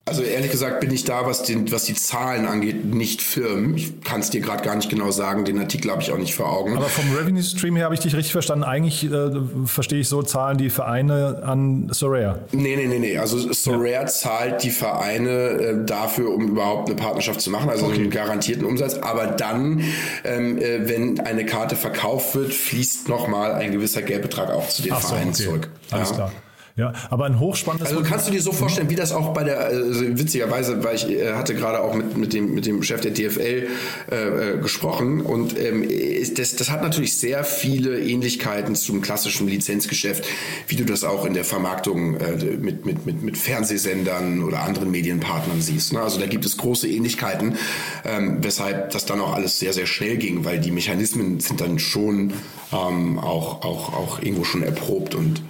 [0.07, 3.75] Also ehrlich gesagt bin ich da, was, den, was die Zahlen angeht, nicht firm.
[3.75, 5.43] Ich kann es dir gerade gar nicht genau sagen.
[5.43, 6.77] Den Artikel habe ich auch nicht vor Augen.
[6.77, 8.63] Aber vom Revenue Stream her habe ich dich richtig verstanden.
[8.63, 9.31] Eigentlich äh,
[9.65, 12.39] verstehe ich so, zahlen die Vereine an Sorare.
[12.53, 13.17] Nee, nee, nee, nee.
[13.17, 14.05] Also Sorare ja.
[14.05, 17.95] zahlt die Vereine äh, dafür, um überhaupt eine Partnerschaft zu machen, also okay.
[17.95, 18.95] einen garantierten Umsatz.
[18.95, 19.83] Aber dann,
[20.23, 24.93] ähm, äh, wenn eine Karte verkauft wird, fließt nochmal ein gewisser Geldbetrag auch zu den
[24.93, 25.51] Ach Vereinen so, okay.
[25.51, 25.69] zurück.
[25.91, 26.15] Alles ja.
[26.15, 26.31] klar.
[26.77, 27.89] Ja, aber ein hochspannendes.
[27.89, 31.09] Also kannst du dir so vorstellen, wie das auch bei der, also witzigerweise, weil ich
[31.09, 33.67] äh, hatte gerade auch mit, mit, dem, mit dem Chef der DFL
[34.11, 35.89] äh, äh, gesprochen und ähm,
[36.35, 40.25] das, das hat natürlich sehr viele Ähnlichkeiten zum klassischen Lizenzgeschäft,
[40.67, 44.91] wie du das auch in der Vermarktung äh, mit, mit, mit, mit Fernsehsendern oder anderen
[44.91, 45.93] Medienpartnern siehst.
[45.93, 46.01] Ne?
[46.01, 47.55] Also da gibt es große Ähnlichkeiten,
[48.05, 51.79] ähm, weshalb das dann auch alles sehr, sehr schnell ging, weil die Mechanismen sind dann
[51.79, 52.33] schon
[52.71, 55.41] ähm, auch, auch, auch irgendwo schon erprobt und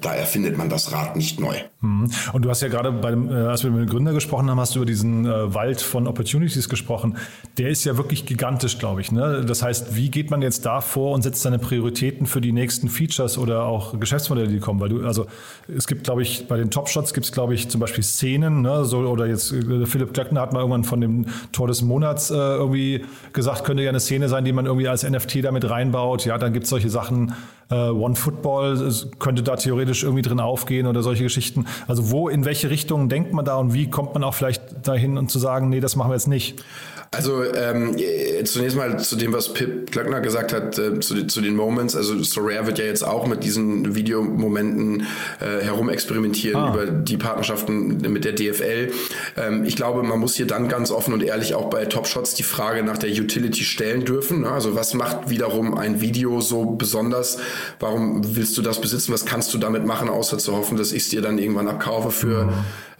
[0.00, 1.56] da erfindet man das Rad nicht neu.
[1.80, 2.10] Mhm.
[2.32, 4.58] Und du hast ja gerade, bei dem, äh, als wir mit dem Gründer gesprochen haben,
[4.58, 7.16] hast du über diesen äh, Wald von Opportunities gesprochen.
[7.56, 9.12] Der ist ja wirklich gigantisch, glaube ich.
[9.12, 9.44] Ne?
[9.46, 12.88] Das heißt, wie geht man jetzt da vor und setzt seine Prioritäten für die nächsten
[12.88, 14.80] Features oder auch Geschäftsmodelle, die kommen?
[14.80, 15.26] Weil du, also
[15.68, 18.84] es gibt, glaube ich, bei den Top-Shots gibt es, glaube ich, zum Beispiel Szenen, ne?
[18.84, 23.04] so, oder jetzt Philipp Klöckner hat mal irgendwann von dem Tor des Monats äh, irgendwie
[23.32, 26.24] gesagt, könnte ja eine Szene sein, die man irgendwie als NFT damit reinbaut.
[26.24, 27.34] Ja, dann gibt es solche Sachen,
[27.70, 31.66] äh, One Football könnte da theoretisch irgendwie drin aufgehen oder solche Geschichten.
[31.86, 35.18] Also wo, in welche Richtung denkt man da und wie kommt man auch vielleicht dahin
[35.18, 36.62] und zu sagen, nee, das machen wir jetzt nicht?
[37.10, 37.96] Also ähm,
[38.44, 41.96] zunächst mal zu dem, was Pip Klöckner gesagt hat, äh, zu, zu, den Moments.
[41.96, 45.06] Also Sorare wird ja jetzt auch mit diesen Videomomenten
[45.40, 46.74] äh, herumexperimentieren ah.
[46.74, 48.92] über die Partnerschaften mit der DFL.
[49.38, 52.34] Ähm, ich glaube, man muss hier dann ganz offen und ehrlich auch bei Top Shots
[52.34, 54.42] die Frage nach der Utility stellen dürfen.
[54.42, 54.50] Ne?
[54.50, 57.38] Also was macht wiederum ein Video so besonders?
[57.80, 59.14] Warum willst du das besitzen?
[59.14, 62.10] Was kannst du damit machen, außer zu hoffen, dass ich es dir dann irgendwann abkaufe
[62.10, 62.52] für mhm.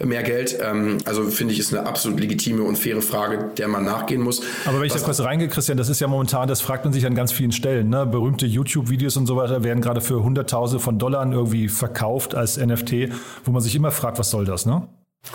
[0.03, 0.59] Mehr Geld?
[0.63, 4.23] Ähm, also finde ich, ist eine absolut legitime und faire Frage, der man nach nachgehen
[4.23, 4.43] muss.
[4.65, 7.07] Aber wenn ich da kurz reingehe, Christian, das ist ja momentan, das fragt man sich
[7.07, 7.89] an ganz vielen Stellen.
[7.89, 8.07] Ne?
[8.07, 13.11] Berühmte YouTube-Videos und so weiter werden gerade für Hunderttausende von Dollar irgendwie verkauft als NFT,
[13.45, 14.87] wo man sich immer fragt, was soll das, ne?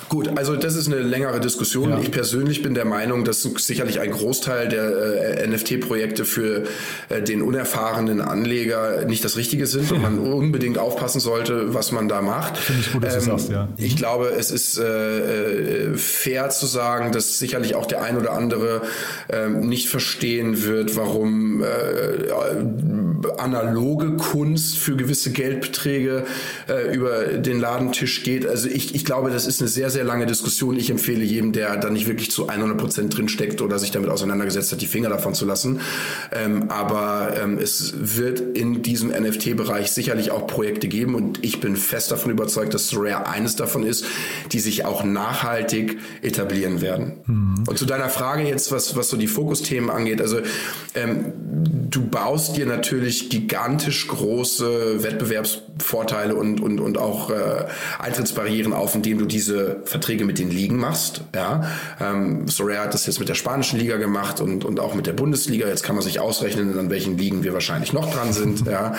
[0.10, 1.90] Gut, also das ist eine längere Diskussion.
[1.90, 2.00] Ja.
[2.00, 6.64] Ich persönlich bin der Meinung, dass sicherlich ein Großteil der äh, NFT-Projekte für
[7.10, 12.08] äh, den unerfahrenen Anleger nicht das Richtige sind und man unbedingt aufpassen sollte, was man
[12.08, 12.58] da macht.
[12.58, 13.68] Finde ich gut, dass ähm, du sagst, ja.
[13.78, 18.34] Ich glaube, es ist äh, äh, fair zu sagen, dass sicherlich auch der ein oder
[18.34, 18.82] andere
[19.30, 21.68] äh, nicht verstehen wird, warum äh,
[23.40, 26.26] analoge Kunst für gewisse Geldbeträge
[26.70, 28.46] äh, über den Ladentisch geht.
[28.46, 30.78] Also ich, ich glaube, das ist eine sehr, sehr lange Diskussion.
[30.78, 34.72] Ich empfehle jedem, der da nicht wirklich zu 100 Prozent drinsteckt oder sich damit auseinandergesetzt
[34.72, 35.82] hat, die Finger davon zu lassen.
[36.32, 41.76] Ähm, aber ähm, es wird in diesem NFT-Bereich sicherlich auch Projekte geben und ich bin
[41.76, 44.06] fest davon überzeugt, dass Rare eines davon ist,
[44.52, 47.14] die sich auch nachhaltig etablieren werden.
[47.26, 47.64] Mhm.
[47.68, 50.40] Und zu deiner Frage jetzt, was, was so die Fokusthemen angeht, also
[50.96, 51.34] ähm,
[51.90, 57.66] du baust dir natürlich gigantisch große Wettbewerbsvorteile und, und, und auch äh,
[58.00, 61.22] Eintrittsbarrieren auf, indem du diese Verträge mit den Ligen machst.
[61.36, 61.70] Ja?
[62.00, 65.14] Ähm, Soraya hat das jetzt mit der spanischen Liga gemacht und, und auch mit der
[65.14, 65.68] Bundesliga.
[65.68, 68.68] Jetzt kann man sich ausrechnen, an welchen Ligen wir wahrscheinlich noch dran sind.
[68.68, 68.96] Ja?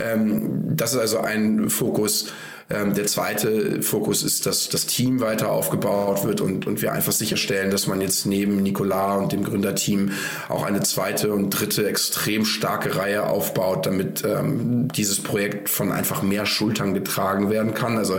[0.00, 2.32] Ähm, das ist also ein Fokus.
[2.70, 7.12] Ähm, der zweite Fokus ist, dass das Team weiter aufgebaut wird und, und wir einfach
[7.12, 10.12] sicherstellen, dass man jetzt neben Nicolas und dem Gründerteam
[10.48, 16.22] auch eine zweite und dritte extrem starke Reihe aufbaut, damit ähm, dieses Projekt von einfach
[16.22, 17.96] mehr Schultern getragen werden kann.
[17.96, 18.18] Also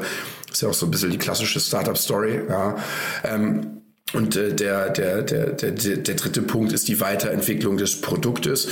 [0.51, 2.41] ist ja auch so ein bisschen die klassische Startup-Story.
[2.49, 2.77] Ja.
[3.23, 3.78] Ähm,
[4.13, 8.69] und äh, der, der, der, der, der dritte Punkt ist die Weiterentwicklung des Produktes.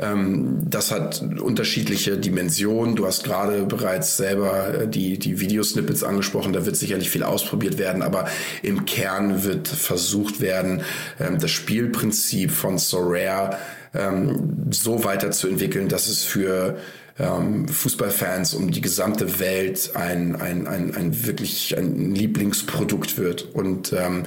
[0.00, 2.96] Ähm, das hat unterschiedliche Dimensionen.
[2.96, 6.52] Du hast gerade bereits selber äh, die, die Videosnippets angesprochen.
[6.52, 8.26] Da wird sicherlich viel ausprobiert werden, aber
[8.62, 10.82] im Kern wird versucht werden,
[11.20, 13.58] ähm, das Spielprinzip von Sorare
[13.94, 16.78] ähm, so weiterzuentwickeln, dass es für
[17.18, 23.42] ähm, Fußballfans um die gesamte Welt ein, ein, ein, ein wirklich ein Lieblingsprodukt wird.
[23.54, 24.24] Und ähm,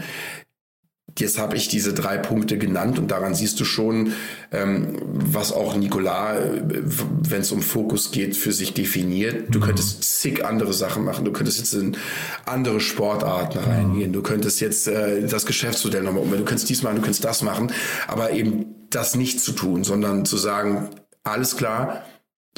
[1.18, 4.14] Jetzt habe ich diese drei Punkte genannt und daran siehst du schon,
[4.52, 9.54] ähm, was auch Nicolas, äh, wenn es um Fokus geht, für sich definiert.
[9.54, 9.64] Du mhm.
[9.64, 11.24] könntest zig andere Sachen machen.
[11.24, 11.98] Du könntest jetzt in
[12.46, 13.66] andere Sportarten mhm.
[13.66, 14.14] reingehen.
[14.14, 16.32] Du könntest jetzt äh, das Geschäftsmodell nochmal um.
[16.32, 17.72] Du könntest dies machen, du könntest das machen.
[18.08, 20.90] Aber eben das nicht zu tun, sondern zu sagen,
[21.24, 22.04] alles klar,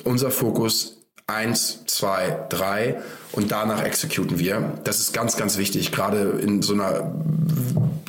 [0.03, 4.79] unser Fokus eins, zwei, drei und danach exekuten wir.
[4.83, 7.15] Das ist ganz, ganz wichtig, gerade in so einer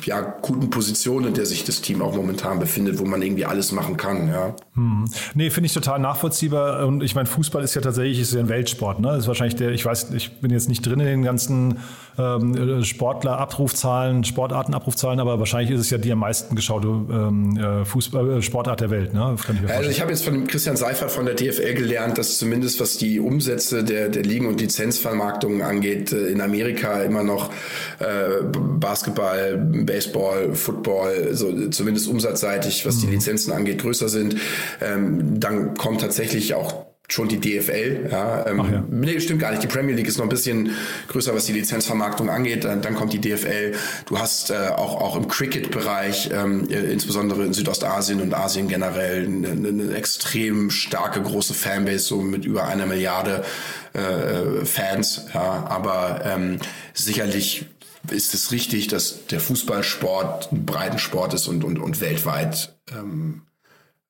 [0.03, 3.71] ja, guten Position, in der sich das Team auch momentan befindet, wo man irgendwie alles
[3.71, 4.27] machen kann.
[4.27, 4.55] Ja.
[4.75, 5.05] Hm.
[5.33, 6.85] Nee, finde ich total nachvollziehbar.
[6.85, 8.99] Und ich meine, Fußball ist ja tatsächlich ist ja ein Weltsport.
[8.99, 9.09] Ne?
[9.09, 11.79] Das ist wahrscheinlich der, ich weiß, ich bin jetzt nicht drin in den ganzen
[12.17, 18.37] ähm, Sportler-Abrufzahlen, Sportarten-Abrufzahlen, aber wahrscheinlich ist es ja die am meisten geschaute ähm, äh, Fußball,
[18.37, 19.13] äh, Sportart der Welt.
[19.13, 19.35] Ne?
[19.35, 22.97] Ich also ich habe jetzt von Christian Seifert von der DFL gelernt, dass zumindest was
[22.97, 27.51] die Umsätze der, der Ligen und Lizenzvermarktungen angeht, äh, in Amerika immer noch
[27.99, 29.57] äh, Basketball,
[29.87, 33.13] Baseball, Football, so zumindest umsatzseitig, was die mhm.
[33.13, 34.35] Lizenzen angeht, größer sind.
[34.79, 38.09] Ähm, dann kommt tatsächlich auch schon die DFL.
[38.11, 38.83] Ja, ähm, ja.
[38.89, 39.63] Nee, stimmt gar nicht.
[39.63, 40.71] Die Premier League ist noch ein bisschen
[41.07, 42.65] größer, was die Lizenzvermarktung angeht.
[42.65, 43.75] Dann, dann kommt die DFL.
[44.05, 49.25] Du hast äh, auch, auch im Cricket-Bereich, ähm, äh, insbesondere in Südostasien und Asien generell,
[49.25, 53.45] eine, eine extrem starke, große Fanbase, so mit über einer Milliarde
[53.93, 55.27] äh, Fans.
[55.33, 56.59] Ja, aber ähm,
[56.93, 57.65] sicherlich
[58.11, 63.43] ist es richtig, dass der Fußballsport ein Breitensport ist und, und, und weltweit ähm,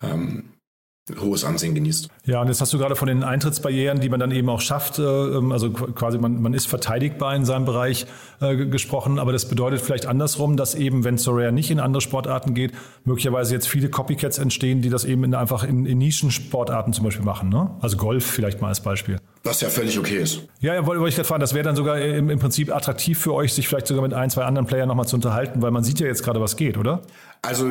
[0.01, 0.49] ähm,
[1.19, 2.09] hohes Ansehen genießt.
[2.25, 4.99] Ja, und jetzt hast du gerade von den Eintrittsbarrieren, die man dann eben auch schafft,
[4.99, 8.07] äh, ähm, also quasi man, man ist verteidigbar in seinem Bereich
[8.41, 12.53] äh, gesprochen, aber das bedeutet vielleicht andersrum, dass eben, wenn Soraya nicht in andere Sportarten
[12.53, 12.73] geht,
[13.05, 17.25] möglicherweise jetzt viele Copycats entstehen, die das eben in, einfach in, in Nischensportarten zum Beispiel
[17.25, 17.49] machen.
[17.49, 17.71] Ne?
[17.79, 19.19] Also Golf vielleicht mal als Beispiel.
[19.43, 20.41] Was ja völlig okay ist.
[20.59, 23.33] Ja, ja wollte ich gerade fragen, das wäre dann sogar im, im, Prinzip attraktiv für
[23.33, 25.99] euch, sich vielleicht sogar mit ein, zwei anderen Playern nochmal zu unterhalten, weil man sieht
[25.99, 27.01] ja jetzt gerade, was geht, oder?
[27.41, 27.69] Also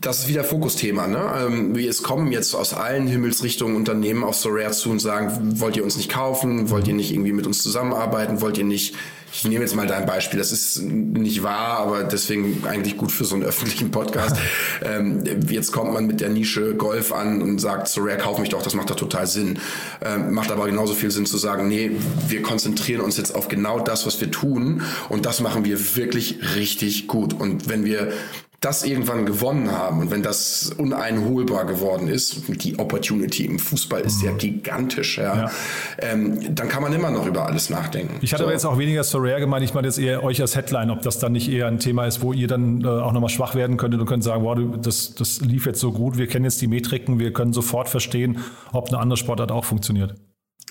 [0.00, 1.06] das ist wieder Fokusthema.
[1.06, 1.20] Ne?
[1.46, 5.84] Ähm, es kommen jetzt aus allen Himmelsrichtungen Unternehmen auf Sorare zu und sagen, wollt ihr
[5.84, 8.94] uns nicht kaufen, wollt ihr nicht irgendwie mit uns zusammenarbeiten, wollt ihr nicht
[9.32, 13.24] ich nehme jetzt mal dein Beispiel, das ist nicht wahr, aber deswegen eigentlich gut für
[13.24, 14.36] so einen öffentlichen Podcast.
[14.82, 18.48] ähm, jetzt kommt man mit der Nische Golf an und sagt, so rare, kauf mich
[18.48, 19.58] doch, das macht doch total Sinn.
[20.02, 21.92] Ähm, macht aber genauso viel Sinn zu sagen, nee,
[22.28, 26.38] wir konzentrieren uns jetzt auf genau das, was wir tun und das machen wir wirklich
[26.56, 27.34] richtig gut.
[27.34, 28.12] Und wenn wir
[28.60, 34.20] das irgendwann gewonnen haben und wenn das uneinholbar geworden ist, die Opportunity im Fußball ist
[34.20, 34.38] ja mhm.
[34.38, 35.50] gigantisch, ja, ja.
[35.98, 38.16] Ähm, dann kann man immer noch über alles nachdenken.
[38.20, 38.46] Ich hatte so.
[38.46, 41.02] aber jetzt auch weniger so rare gemeint, ich meine jetzt eher euch als Headline, ob
[41.02, 43.76] das dann nicht eher ein Thema ist, wo ihr dann äh, auch nochmal schwach werden
[43.76, 46.66] könntet und könnt sagen, wow, das, das lief jetzt so gut, wir kennen jetzt die
[46.66, 48.40] Metriken, wir können sofort verstehen,
[48.72, 50.16] ob eine andere Sportart auch funktioniert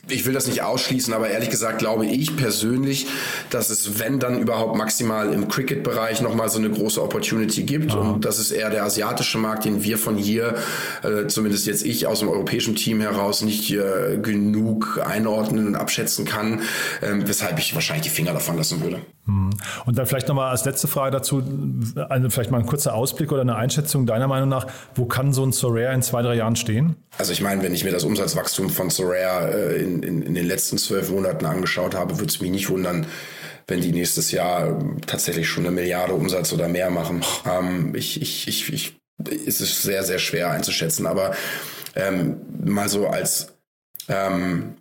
[0.10, 3.08] ich will das nicht ausschließen, aber ehrlich gesagt glaube ich persönlich,
[3.50, 7.92] dass es, wenn dann überhaupt maximal im Cricket-Bereich nochmal so eine große Opportunity gibt.
[7.92, 8.12] Aha.
[8.12, 10.56] Und das ist eher der asiatische Markt, den wir von hier,
[11.04, 16.26] äh, zumindest jetzt ich aus dem europäischen Team heraus, nicht äh, genug einordnen und abschätzen
[16.26, 16.62] kann,
[17.02, 19.02] äh, weshalb ich wahrscheinlich die Finger davon lassen würde.
[19.28, 19.50] Hm.
[19.86, 21.44] Und dann vielleicht nochmal als letzte Frage dazu,
[22.10, 25.46] eine, vielleicht mal ein kurzer Ausblick oder eine Einschätzung deiner Meinung nach, wo kann so
[25.46, 26.96] ein Sorare in zwei, drei Jahren stehen?
[27.18, 30.48] Also ich meine, wenn ich mir das Umsatzwachstum von Sorare äh, in, in, in, den
[30.48, 33.06] letzten zwölf Monaten angeschaut habe, würde es mich nicht wundern,
[33.68, 37.22] wenn die nächstes Jahr tatsächlich schon eine Milliarde Umsatz oder mehr machen.
[37.46, 38.98] Ähm, ich, ich, ich, ich,
[39.46, 41.36] es ist sehr, sehr schwer einzuschätzen, aber
[41.96, 43.58] ähm, mal so als
[44.08, 44.78] ähm,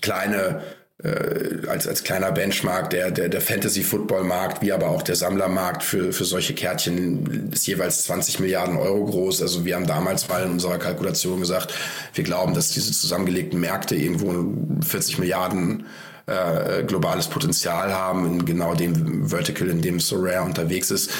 [0.00, 0.62] kleine
[1.06, 6.12] äh, als, als kleiner Benchmark der, der, der Fantasy-Football-Markt, wie aber auch der Sammlermarkt für,
[6.12, 9.42] für solche Kärtchen ist jeweils 20 Milliarden Euro groß.
[9.42, 11.74] Also wir haben damals mal in unserer Kalkulation gesagt,
[12.14, 14.52] wir glauben, dass diese zusammengelegten Märkte irgendwo
[14.84, 15.86] 40 Milliarden
[16.26, 21.10] äh, globales Potenzial haben, in genau dem Vertical, in dem Sorare unterwegs ist.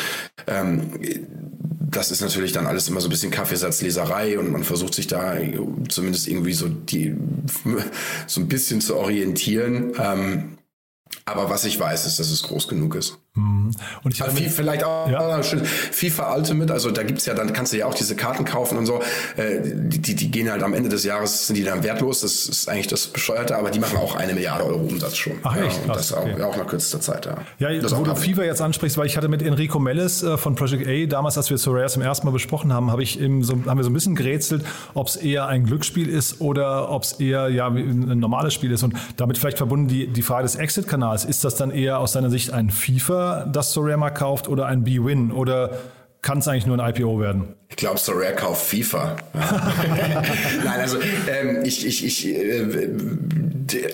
[0.48, 0.90] Ähm,
[1.96, 5.36] das ist natürlich dann alles immer so ein bisschen Kaffeesatzleserei und man versucht sich da
[5.88, 7.16] zumindest irgendwie so die
[8.26, 9.92] so ein bisschen zu orientieren.
[9.98, 10.58] Ähm,
[11.24, 13.18] aber was ich weiß, ist, dass es groß genug ist.
[13.36, 13.70] Mhm.
[14.02, 15.42] Und ich FIFA, vielleicht auch ja.
[15.42, 18.86] FIFA Ultimate, also da gibt's ja, dann kannst du ja auch diese Karten kaufen und
[18.86, 19.00] so.
[19.36, 22.22] Äh, die, die gehen halt am Ende des Jahres, sind die dann wertlos.
[22.22, 25.34] Das ist eigentlich das Bescheuerte, aber die machen auch eine Milliarde Euro Umsatz schon.
[25.42, 25.76] Ach echt?
[25.76, 26.34] Ja, und das okay.
[26.34, 27.36] auch, ja, auch nach kürzester Zeit, ja.
[27.58, 30.54] Ja, das wo du FIFA jetzt ansprichst, weil ich hatte mit Enrico Mellis äh, von
[30.54, 33.54] Project A, damals, als wir Soraya zum ersten Mal besprochen haben, habe ich eben so,
[33.66, 37.12] haben wir so ein bisschen gerätselt, ob es eher ein Glücksspiel ist oder ob es
[37.12, 38.82] eher ja, ein normales Spiel ist.
[38.82, 41.24] Und damit vielleicht verbunden die, die Frage des Exit-Kanals.
[41.24, 45.32] Ist das dann eher aus deiner Sicht ein FIFA, das Soraya kauft oder ein B-Win?
[45.32, 45.70] Oder
[46.22, 47.54] kann es eigentlich nur ein IPO werden?
[47.68, 49.16] Ich glaube, Sorare kauft FIFA.
[50.64, 52.88] Nein, also ähm, ich, ich, ich äh,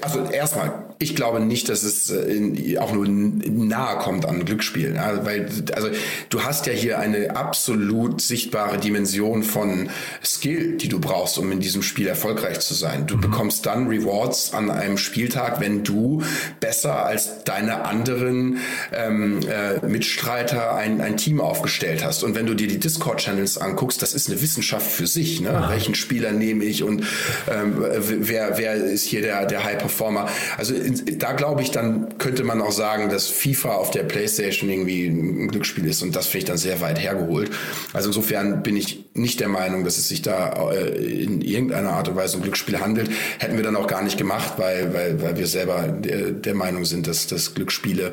[0.01, 4.95] also erstmal, ich glaube nicht, dass es äh, auch nur nahe kommt an Glücksspielen.
[4.95, 5.89] Ja, weil, also
[6.29, 9.91] du hast ja hier eine absolut sichtbare Dimension von
[10.25, 13.07] Skill, die du brauchst, um in diesem Spiel erfolgreich zu sein.
[13.07, 13.23] Du mhm.
[13.23, 16.23] bekommst dann Rewards an einem Spieltag, wenn du
[16.61, 18.59] besser als deine anderen
[18.93, 22.23] ähm, äh, Mitstreiter ein, ein Team aufgestellt hast.
[22.23, 25.41] Und wenn du dir die Discord-Channels anguckst, das ist eine Wissenschaft für sich.
[25.41, 25.51] Ne?
[25.51, 25.71] Ah.
[25.71, 27.05] Welchen Spieler nehme ich und
[27.51, 30.29] ähm, wer, wer ist hier der, der High Performer?
[30.57, 34.71] Also in, da glaube ich, dann könnte man auch sagen, dass FIFA auf der PlayStation
[34.71, 37.51] irgendwie ein Glücksspiel ist und das finde ich dann sehr weit hergeholt.
[37.93, 42.09] Also insofern bin ich nicht der Meinung, dass es sich da äh, in irgendeiner Art
[42.09, 43.11] und Weise um Glücksspiel handelt.
[43.39, 46.85] Hätten wir dann auch gar nicht gemacht, weil, weil, weil wir selber der, der Meinung
[46.85, 48.13] sind, dass, dass Glücksspiele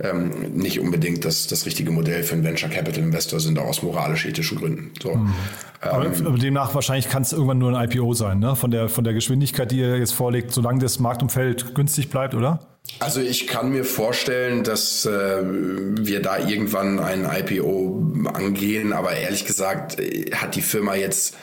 [0.00, 3.82] ähm, nicht unbedingt das, das richtige Modell für einen Venture Capital Investor sind, auch aus
[3.82, 4.92] moralisch-ethischen Gründen.
[5.02, 5.14] So.
[5.14, 5.34] Mhm.
[5.80, 8.56] Aber, ähm, aber demnach wahrscheinlich kann es irgendwann nur ein IPO sein, ne?
[8.56, 12.60] Von der, von der Geschwindigkeit, die ihr jetzt vorlegt, solange das Marktumfeld günstig bleibt, oder?
[13.00, 19.44] Also ich kann mir vorstellen, dass äh, wir da irgendwann ein IPO angehen, aber ehrlich
[19.44, 21.36] gesagt äh, hat die Firma jetzt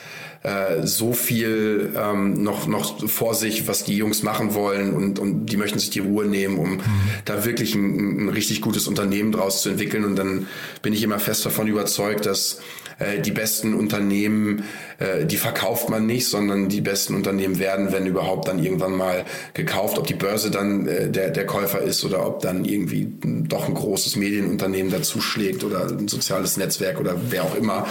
[0.45, 5.47] äh, so viel ähm, noch, noch vor sich, was die Jungs machen wollen und, und
[5.47, 6.81] die möchten sich die Ruhe nehmen, um mhm.
[7.25, 10.05] da wirklich ein, ein richtig gutes Unternehmen draus zu entwickeln.
[10.05, 10.45] Und dann
[10.83, 12.59] bin ich immer fest davon überzeugt, dass
[12.99, 14.65] äh, die besten Unternehmen,
[14.99, 19.25] äh, die verkauft man nicht, sondern die besten Unternehmen werden, wenn überhaupt, dann irgendwann mal
[19.55, 19.97] gekauft.
[19.97, 24.15] Ob die Börse dann der, der Käufer ist oder ob dann irgendwie doch ein großes
[24.15, 27.87] Medienunternehmen dazu schlägt oder ein soziales Netzwerk oder wer auch immer.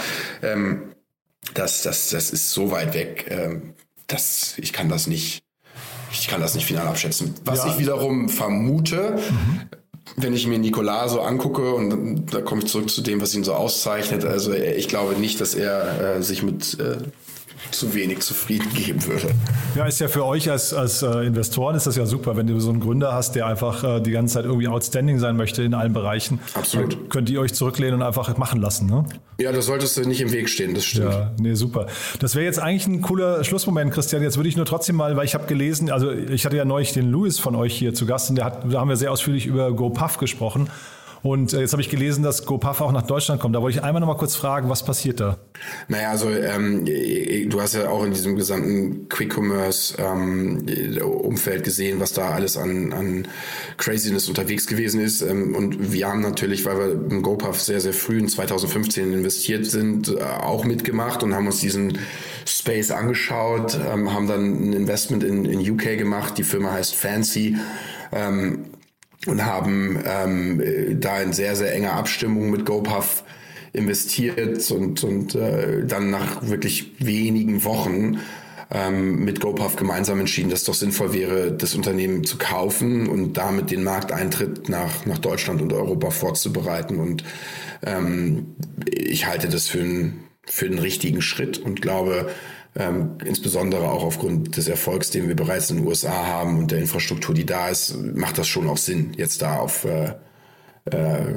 [1.53, 3.73] Das, das, das ist so weit weg, ähm,
[4.07, 5.43] dass ich kann das nicht,
[6.11, 7.33] ich kann das nicht final abschätzen.
[7.45, 7.71] Was ja.
[7.71, 9.61] ich wiederum vermute, mhm.
[10.17, 13.43] wenn ich mir Nicolas so angucke und da komme ich zurück zu dem, was ihn
[13.43, 14.25] so auszeichnet.
[14.25, 16.97] Also ich glaube nicht, dass er äh, sich mit äh,
[17.71, 19.29] zu wenig zufrieden geben würde.
[19.75, 22.59] Ja, ist ja für euch als, als äh, Investoren ist das ja super, wenn du
[22.59, 25.73] so einen Gründer hast, der einfach äh, die ganze Zeit irgendwie outstanding sein möchte in
[25.73, 26.39] allen Bereichen.
[26.53, 27.09] Absolut.
[27.09, 29.05] könnt ihr euch zurücklehnen und einfach machen lassen, ne?
[29.39, 31.11] Ja, das solltest du nicht im Weg stehen, das stimmt.
[31.11, 31.87] Ja, nee, super.
[32.19, 34.23] Das wäre jetzt eigentlich ein cooler Schlussmoment, Christian.
[34.23, 36.93] Jetzt würde ich nur trotzdem mal, weil ich habe gelesen, also ich hatte ja neulich
[36.93, 39.45] den Louis von euch hier zu Gast und der hat, da haben wir sehr ausführlich
[39.45, 40.69] über GoPuff gesprochen.
[41.25, 43.55] Und äh, jetzt habe ich gelesen, dass GoPuff auch nach Deutschland kommt.
[43.55, 45.39] Da wollte ich einmal noch mal kurz fragen, was passiert da?
[45.87, 52.29] Naja, also ähm, du hast ja auch in diesem gesamten Quick-Commerce-Umfeld ähm, gesehen, was da
[52.29, 53.27] alles an, an
[53.77, 55.23] Craziness unterwegs gewesen ist.
[55.23, 59.65] Ähm, und wir haben natürlich, weil wir im GoPuff sehr, sehr früh in 2015 investiert
[59.65, 61.97] sind, äh, auch mitgemacht und haben uns diesen
[62.45, 66.37] Space angeschaut, ähm, haben dann ein Investment in, in UK gemacht.
[66.37, 67.57] Die Firma heißt Fancy.
[68.11, 68.65] Ähm,
[69.25, 73.23] und haben ähm, da in sehr, sehr enger Abstimmung mit GoPuff
[73.73, 78.19] investiert und, und äh, dann nach wirklich wenigen Wochen
[78.71, 83.33] ähm, mit GoPuff gemeinsam entschieden, dass es doch sinnvoll wäre, das Unternehmen zu kaufen und
[83.33, 86.97] damit den Markteintritt nach, nach Deutschland und Europa vorzubereiten.
[86.97, 87.23] Und
[87.85, 88.55] ähm,
[88.87, 92.29] ich halte das für, ein, für einen richtigen Schritt und glaube,
[92.77, 96.79] ähm, insbesondere auch aufgrund des Erfolgs, den wir bereits in den USA haben und der
[96.79, 100.13] Infrastruktur, die da ist, macht das schon auch Sinn, jetzt da auf äh,
[100.91, 101.33] äh,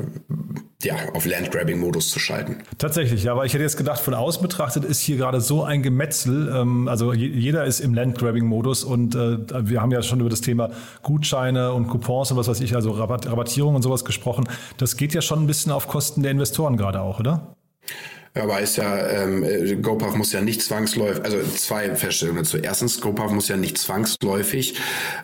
[0.82, 2.58] ja, auf Landgrabbing-Modus zu schalten.
[2.76, 5.82] Tatsächlich, ja, weil ich hätte jetzt gedacht, von außen betrachtet ist hier gerade so ein
[5.82, 6.52] Gemetzel.
[6.54, 10.70] Ähm, also jeder ist im Landgrabbing-Modus und äh, wir haben ja schon über das Thema
[11.02, 14.48] Gutscheine und Coupons und was weiß ich, also Rabatt, Rabattierung und sowas gesprochen.
[14.76, 17.56] Das geht ja schon ein bisschen auf Kosten der Investoren gerade auch, oder?
[18.34, 22.58] Aber ist ja, ähm, äh, GoPuff muss ja nicht zwangsläufig, also zwei Feststellungen dazu.
[22.58, 24.74] Erstens, GoPuff muss ja nicht zwangsläufig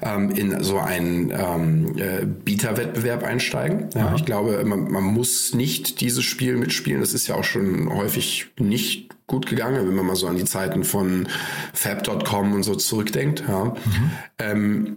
[0.02, 3.90] ähm, in so einen ähm, äh, Bieterwettbewerb einsteigen.
[3.94, 7.00] Ja, ich glaube, man, man muss nicht dieses Spiel mitspielen.
[7.00, 10.44] Das ist ja auch schon häufig nicht gut gegangen, wenn man mal so an die
[10.44, 11.28] Zeiten von
[11.72, 13.44] Fab.com und so zurückdenkt.
[13.46, 13.64] Ja.
[13.64, 14.10] Mhm.
[14.38, 14.96] Ähm,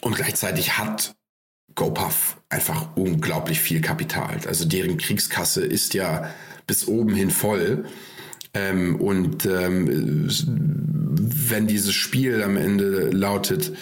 [0.00, 1.14] und gleichzeitig hat
[1.74, 4.40] GoPuff einfach unglaublich viel Kapital.
[4.46, 6.30] Also deren Kriegskasse ist ja
[6.66, 7.84] bis oben hin voll.
[8.54, 13.72] Ähm, und ähm, wenn dieses Spiel am Ende lautet,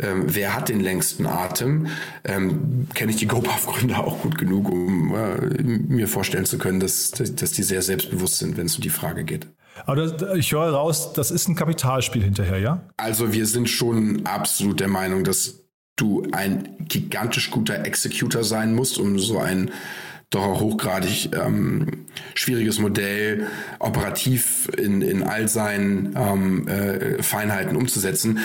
[0.00, 1.86] ähm, wer hat den längsten Atem,
[2.24, 7.10] ähm, kenne ich die GoPuff-Gründer auch gut genug, um äh, mir vorstellen zu können, dass,
[7.12, 9.46] dass die sehr selbstbewusst sind, wenn es um die Frage geht.
[9.86, 12.88] Aber ich höre raus, das ist ein Kapitalspiel hinterher, ja?
[12.96, 15.64] Also wir sind schon absolut der Meinung, dass
[15.96, 19.70] du ein gigantisch guter Executor sein musst, um so ein
[20.34, 23.46] doch hochgradig ähm, schwieriges Modell
[23.78, 28.38] operativ in, in all seinen ähm, äh, Feinheiten umzusetzen.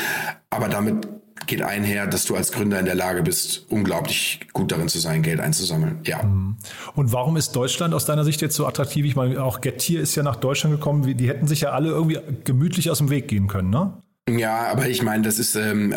[0.49, 1.07] Aber damit
[1.47, 5.23] geht einher, dass du als Gründer in der Lage bist, unglaublich gut darin zu sein,
[5.23, 5.99] Geld einzusammeln.
[6.03, 6.21] Ja.
[6.23, 6.57] Mhm.
[6.95, 9.05] Und warum ist Deutschland aus deiner Sicht jetzt so attraktiv?
[9.05, 11.17] Ich meine, auch Getir ist ja nach Deutschland gekommen.
[11.17, 13.93] Die hätten sich ja alle irgendwie gemütlich aus dem Weg gehen können, ne?
[14.37, 15.93] Ja, aber ich meine, das ist ähm,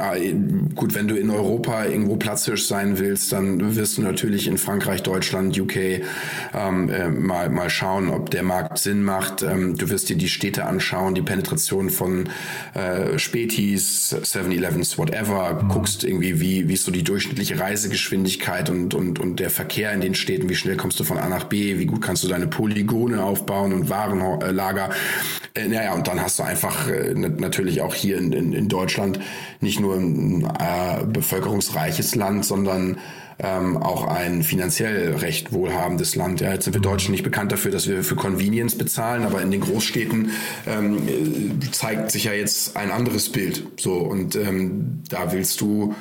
[0.74, 5.02] gut, wenn du in Europa irgendwo Platzhirsch sein willst, dann wirst du natürlich in Frankreich,
[5.02, 5.76] Deutschland, UK
[6.54, 9.42] ähm, äh, mal, mal schauen, ob der Markt Sinn macht.
[9.42, 12.30] Ähm, du wirst dir die Städte anschauen, die Penetration von
[12.74, 15.68] äh, Spätis, 7-Elevens, whatever, mhm.
[15.68, 20.00] guckst irgendwie, wie, wie ist so die durchschnittliche Reisegeschwindigkeit und, und, und der Verkehr in
[20.00, 22.46] den Städten, wie schnell kommst du von A nach B, wie gut kannst du deine
[22.46, 24.90] Polygone aufbauen und Warenlager.
[25.54, 29.20] Äh, naja, und dann hast du einfach äh, natürlich auch hier in, in, in Deutschland
[29.60, 32.98] nicht nur ein äh, bevölkerungsreiches Land, sondern
[33.38, 36.40] ähm, auch ein finanziell recht wohlhabendes Land.
[36.40, 39.50] Ja, jetzt sind wir Deutschen nicht bekannt dafür, dass wir für Convenience bezahlen, aber in
[39.50, 40.30] den Großstädten
[40.66, 43.66] ähm, zeigt sich ja jetzt ein anderes Bild.
[43.78, 45.94] So und ähm, da willst du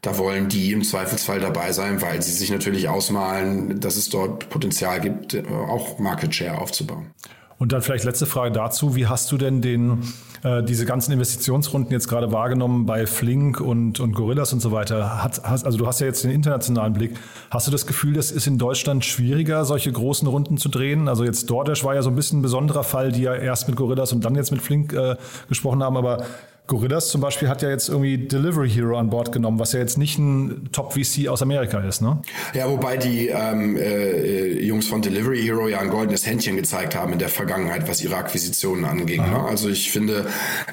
[0.00, 4.48] da wollen die im Zweifelsfall dabei sein, weil sie sich natürlich ausmalen, dass es dort
[4.48, 7.06] Potenzial gibt, äh, auch Market Share aufzubauen.
[7.58, 8.94] Und dann vielleicht letzte Frage dazu.
[8.94, 10.04] Wie hast du denn den,
[10.44, 15.24] äh, diese ganzen Investitionsrunden jetzt gerade wahrgenommen bei Flink und, und Gorillas und so weiter?
[15.24, 17.16] Hat, hast, also du hast ja jetzt den internationalen Blick.
[17.50, 21.08] Hast du das Gefühl, das ist in Deutschland schwieriger, solche großen Runden zu drehen?
[21.08, 23.76] Also jetzt DoorDash war ja so ein bisschen ein besonderer Fall, die ja erst mit
[23.76, 25.16] Gorillas und dann jetzt mit Flink äh,
[25.48, 25.96] gesprochen haben.
[25.96, 26.24] Aber
[26.68, 29.96] Gorillas zum Beispiel hat ja jetzt irgendwie Delivery Hero an Bord genommen, was ja jetzt
[29.96, 32.20] nicht ein Top-VC aus Amerika ist, ne?
[32.52, 37.14] Ja, wobei die ähm, äh, Jungs von Delivery Hero ja ein goldenes Händchen gezeigt haben
[37.14, 39.22] in der Vergangenheit, was ihre Akquisitionen anging.
[39.22, 39.44] Ne?
[39.48, 40.26] Also ich finde,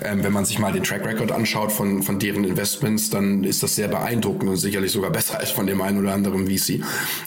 [0.04, 3.64] ähm, wenn man sich mal den Track Record anschaut von, von deren Investments, dann ist
[3.64, 6.82] das sehr beeindruckend und sicherlich sogar besser als von dem einen oder anderen VC.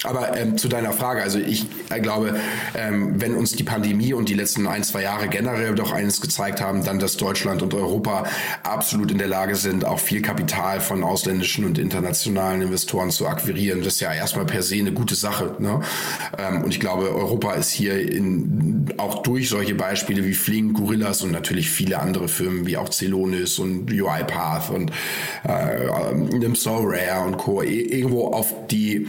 [0.04, 2.36] Aber ähm, zu deiner Frage, also ich äh, glaube,
[2.74, 6.60] ähm, wenn uns die Pandemie und die letzten ein, zwei Jahre generell doch eines gezeigt
[6.60, 8.24] haben, dann, dass Deutschland und Europa
[8.62, 13.82] absolut in der Lage sind, auch viel Kapital von ausländischen und internationalen Investoren zu akquirieren.
[13.82, 15.56] Das ist ja erstmal per se eine gute Sache.
[15.58, 15.80] Ne?
[16.38, 21.22] Ähm, und ich glaube, Europa ist hier in, auch durch solche Beispiele wie Flink, Gorillas
[21.22, 24.92] und natürlich viele andere Firmen wie auch Celonis und UiPath und
[25.44, 27.62] äh, Nimsorare und Co.
[27.62, 29.06] irgendwo auf die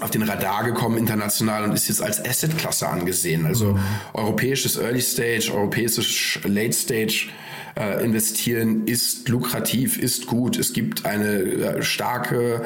[0.00, 3.46] auf den Radar gekommen international und ist jetzt als Asset-Klasse angesehen.
[3.46, 3.80] Also mhm.
[4.12, 7.28] europäisches Early Stage, europäisches Late Stage
[7.76, 10.58] äh, investieren ist lukrativ, ist gut.
[10.58, 12.62] Es gibt eine äh, starke,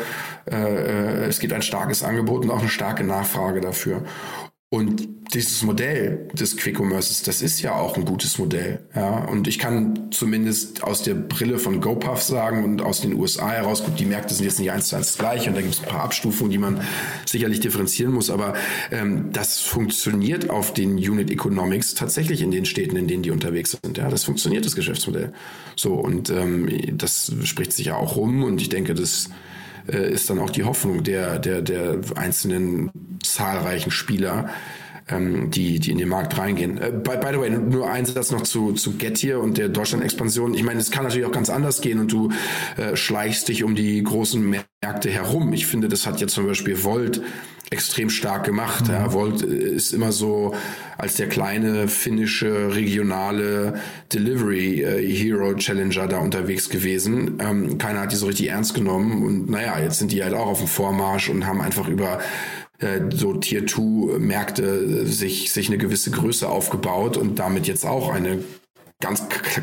[0.50, 4.02] äh, äh, es gibt ein starkes Angebot und auch eine starke Nachfrage dafür.
[4.70, 8.80] Und dieses Modell des Quick Commerces, das ist ja auch ein gutes Modell.
[8.94, 9.24] Ja?
[9.24, 13.82] Und ich kann zumindest aus der Brille von GoPuff sagen und aus den USA heraus,
[13.82, 15.88] gut, die Märkte sind jetzt nicht eins zu eins gleich und da gibt es ein
[15.88, 16.82] paar Abstufungen, die man
[17.24, 18.54] sicherlich differenzieren muss, aber
[18.90, 23.78] ähm, das funktioniert auf den Unit Economics tatsächlich in den Städten, in denen die unterwegs
[23.82, 23.96] sind.
[23.96, 25.32] Ja, das funktioniert, das Geschäftsmodell.
[25.76, 29.30] So, und ähm, das spricht sich ja auch rum und ich denke, das
[29.90, 32.90] äh, ist dann auch die Hoffnung der, der, der einzelnen
[33.22, 34.48] zahlreichen Spieler,
[35.08, 36.78] ähm, die, die in den Markt reingehen.
[36.78, 40.54] Äh, by, by the way, nur ein Satz noch zu, zu Getir und der Deutschland-Expansion.
[40.54, 42.30] Ich meine, es kann natürlich auch ganz anders gehen und du
[42.76, 44.42] äh, schleichst dich um die großen
[44.82, 45.52] Märkte herum.
[45.52, 47.22] Ich finde, das hat jetzt zum Beispiel Volt
[47.70, 48.88] extrem stark gemacht.
[48.88, 48.94] Mhm.
[48.94, 50.54] Ja, Volt ist immer so
[50.96, 53.80] als der kleine finnische regionale
[54.12, 57.38] Delivery äh, Hero Challenger da unterwegs gewesen.
[57.40, 60.46] Ähm, keiner hat die so richtig ernst genommen und naja, jetzt sind die halt auch
[60.46, 62.20] auf dem Vormarsch und haben einfach über
[62.78, 68.12] äh, so Tier 2 Märkte sich, sich eine gewisse Größe aufgebaut und damit jetzt auch
[68.12, 68.38] eine
[69.00, 69.22] ganz,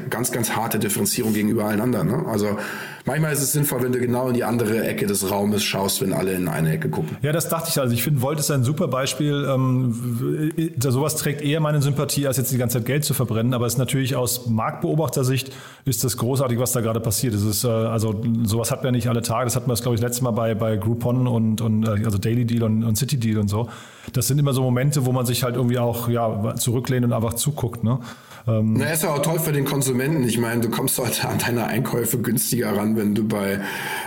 [0.10, 2.08] ganz, ganz harte Differenzierung gegenüber allen anderen.
[2.08, 2.26] Ne?
[2.26, 2.58] Also
[3.04, 6.14] manchmal ist es sinnvoll, wenn du genau in die andere Ecke des Raumes schaust, wenn
[6.14, 7.18] alle in eine Ecke gucken.
[7.22, 7.78] Ja, das dachte ich.
[7.78, 9.46] Also ich finde, Volt ist ein super Beispiel.
[9.54, 13.54] Ähm, sowas trägt eher meine Sympathie, als jetzt die ganze Zeit Geld zu verbrennen.
[13.54, 15.52] Aber es ist natürlich aus Marktbeobachtersicht
[15.84, 17.34] ist das großartig, was da gerade passiert.
[17.34, 19.44] Es ist, äh, also sowas hat man nicht alle Tage.
[19.48, 22.46] Das hatten wir, glaube ich, letztes Mal bei, bei Groupon und, und äh, also Daily
[22.46, 23.68] Deal und, und City Deal und so.
[24.14, 27.34] Das sind immer so Momente, wo man sich halt irgendwie auch ja, zurücklehnt und einfach
[27.34, 27.84] zuguckt.
[27.84, 28.00] Ne?
[28.48, 30.24] Ähm, Na, ist ja auch toll für den Konsumenten.
[30.24, 33.60] Ich meine, du kommst heute an deine Einkäufe günstiger ran, wenn du bei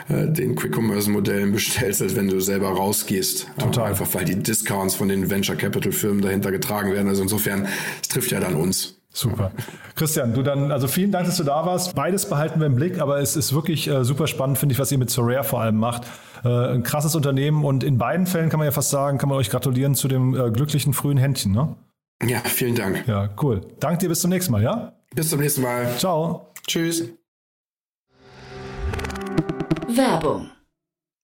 [0.09, 3.49] äh, den Quick-Commerce-Modellen bestellst, als wenn du selber rausgehst.
[3.59, 3.89] Total.
[3.89, 7.09] Einfach weil die Discounts von den Venture Capital-Firmen dahinter getragen werden.
[7.09, 7.66] Also insofern,
[8.01, 8.95] es trifft ja dann uns.
[9.11, 9.51] Super.
[9.97, 11.97] Christian, du dann, also vielen Dank, dass du da warst.
[11.97, 14.93] Beides behalten wir im Blick, aber es ist wirklich äh, super spannend, finde ich, was
[14.93, 16.03] ihr mit Sorare vor allem macht.
[16.45, 19.39] Äh, ein krasses Unternehmen und in beiden Fällen kann man ja fast sagen, kann man
[19.39, 21.74] euch gratulieren zu dem äh, glücklichen frühen Händchen, ne?
[22.23, 23.07] Ja, vielen Dank.
[23.07, 23.61] Ja, cool.
[23.79, 24.93] Danke dir, bis zum nächsten Mal, ja?
[25.14, 25.97] Bis zum nächsten Mal.
[25.99, 26.53] Ciao.
[26.66, 27.05] Tschüss.
[29.89, 30.51] Werbung.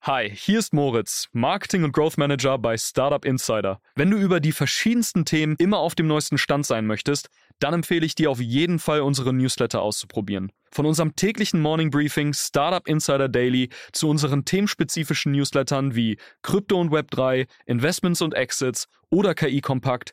[0.07, 3.81] Hi, hier ist Moritz, Marketing und Growth Manager bei Startup Insider.
[3.95, 8.05] Wenn du über die verschiedensten Themen immer auf dem neuesten Stand sein möchtest, dann empfehle
[8.05, 10.53] ich dir auf jeden Fall unsere Newsletter auszuprobieren.
[10.71, 16.93] Von unserem täglichen Morning Briefing Startup Insider Daily zu unseren themenspezifischen Newslettern wie Krypto und
[16.93, 20.13] Web3, Investments und Exits oder KI Kompakt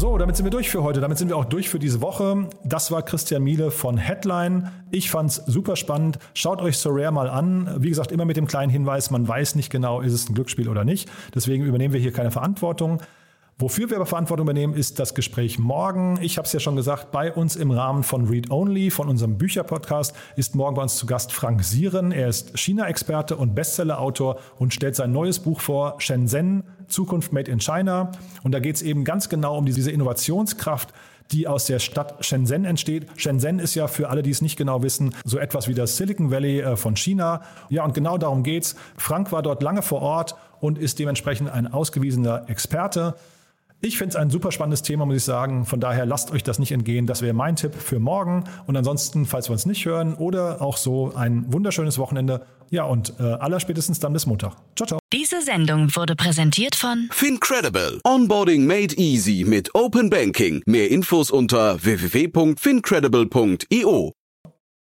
[0.00, 1.00] So, damit sind wir durch für heute.
[1.00, 2.48] Damit sind wir auch durch für diese Woche.
[2.62, 4.70] Das war Christian Miele von Headline.
[4.92, 6.20] Ich fand's super spannend.
[6.34, 7.68] Schaut euch Sorare mal an.
[7.78, 10.68] Wie gesagt, immer mit dem kleinen Hinweis, man weiß nicht genau, ist es ein Glücksspiel
[10.68, 11.10] oder nicht.
[11.34, 13.02] Deswegen übernehmen wir hier keine Verantwortung.
[13.60, 16.16] Wofür wir aber Verantwortung übernehmen, ist das Gespräch morgen.
[16.22, 19.36] Ich habe es ja schon gesagt, bei uns im Rahmen von Read Only, von unserem
[19.36, 22.12] Bücherpodcast, ist morgen bei uns zu Gast Frank Sieren.
[22.12, 27.58] Er ist China-Experte und Bestseller-Autor und stellt sein neues Buch vor, Shenzhen, Zukunft Made in
[27.58, 28.12] China.
[28.44, 30.94] Und da geht es eben ganz genau um diese Innovationskraft,
[31.32, 33.08] die aus der Stadt Shenzhen entsteht.
[33.16, 36.30] Shenzhen ist ja für alle, die es nicht genau wissen, so etwas wie das Silicon
[36.30, 37.42] Valley äh, von China.
[37.70, 38.76] Ja, und genau darum geht's.
[38.96, 43.16] Frank war dort lange vor Ort und ist dementsprechend ein ausgewiesener Experte.
[43.80, 45.64] Ich finde es ein super spannendes Thema, muss ich sagen.
[45.64, 47.06] Von daher lasst euch das nicht entgehen.
[47.06, 48.42] Das wäre mein Tipp für morgen.
[48.66, 52.44] Und ansonsten, falls wir uns nicht hören oder auch so ein wunderschönes Wochenende.
[52.70, 54.56] Ja, und äh, allerspätestens dann bis Montag.
[54.76, 54.98] Ciao, ciao.
[55.12, 58.00] Diese Sendung wurde präsentiert von Fincredible.
[58.04, 60.60] Onboarding made easy mit Open Banking.
[60.66, 64.17] Mehr Infos unter www.fincredible.io.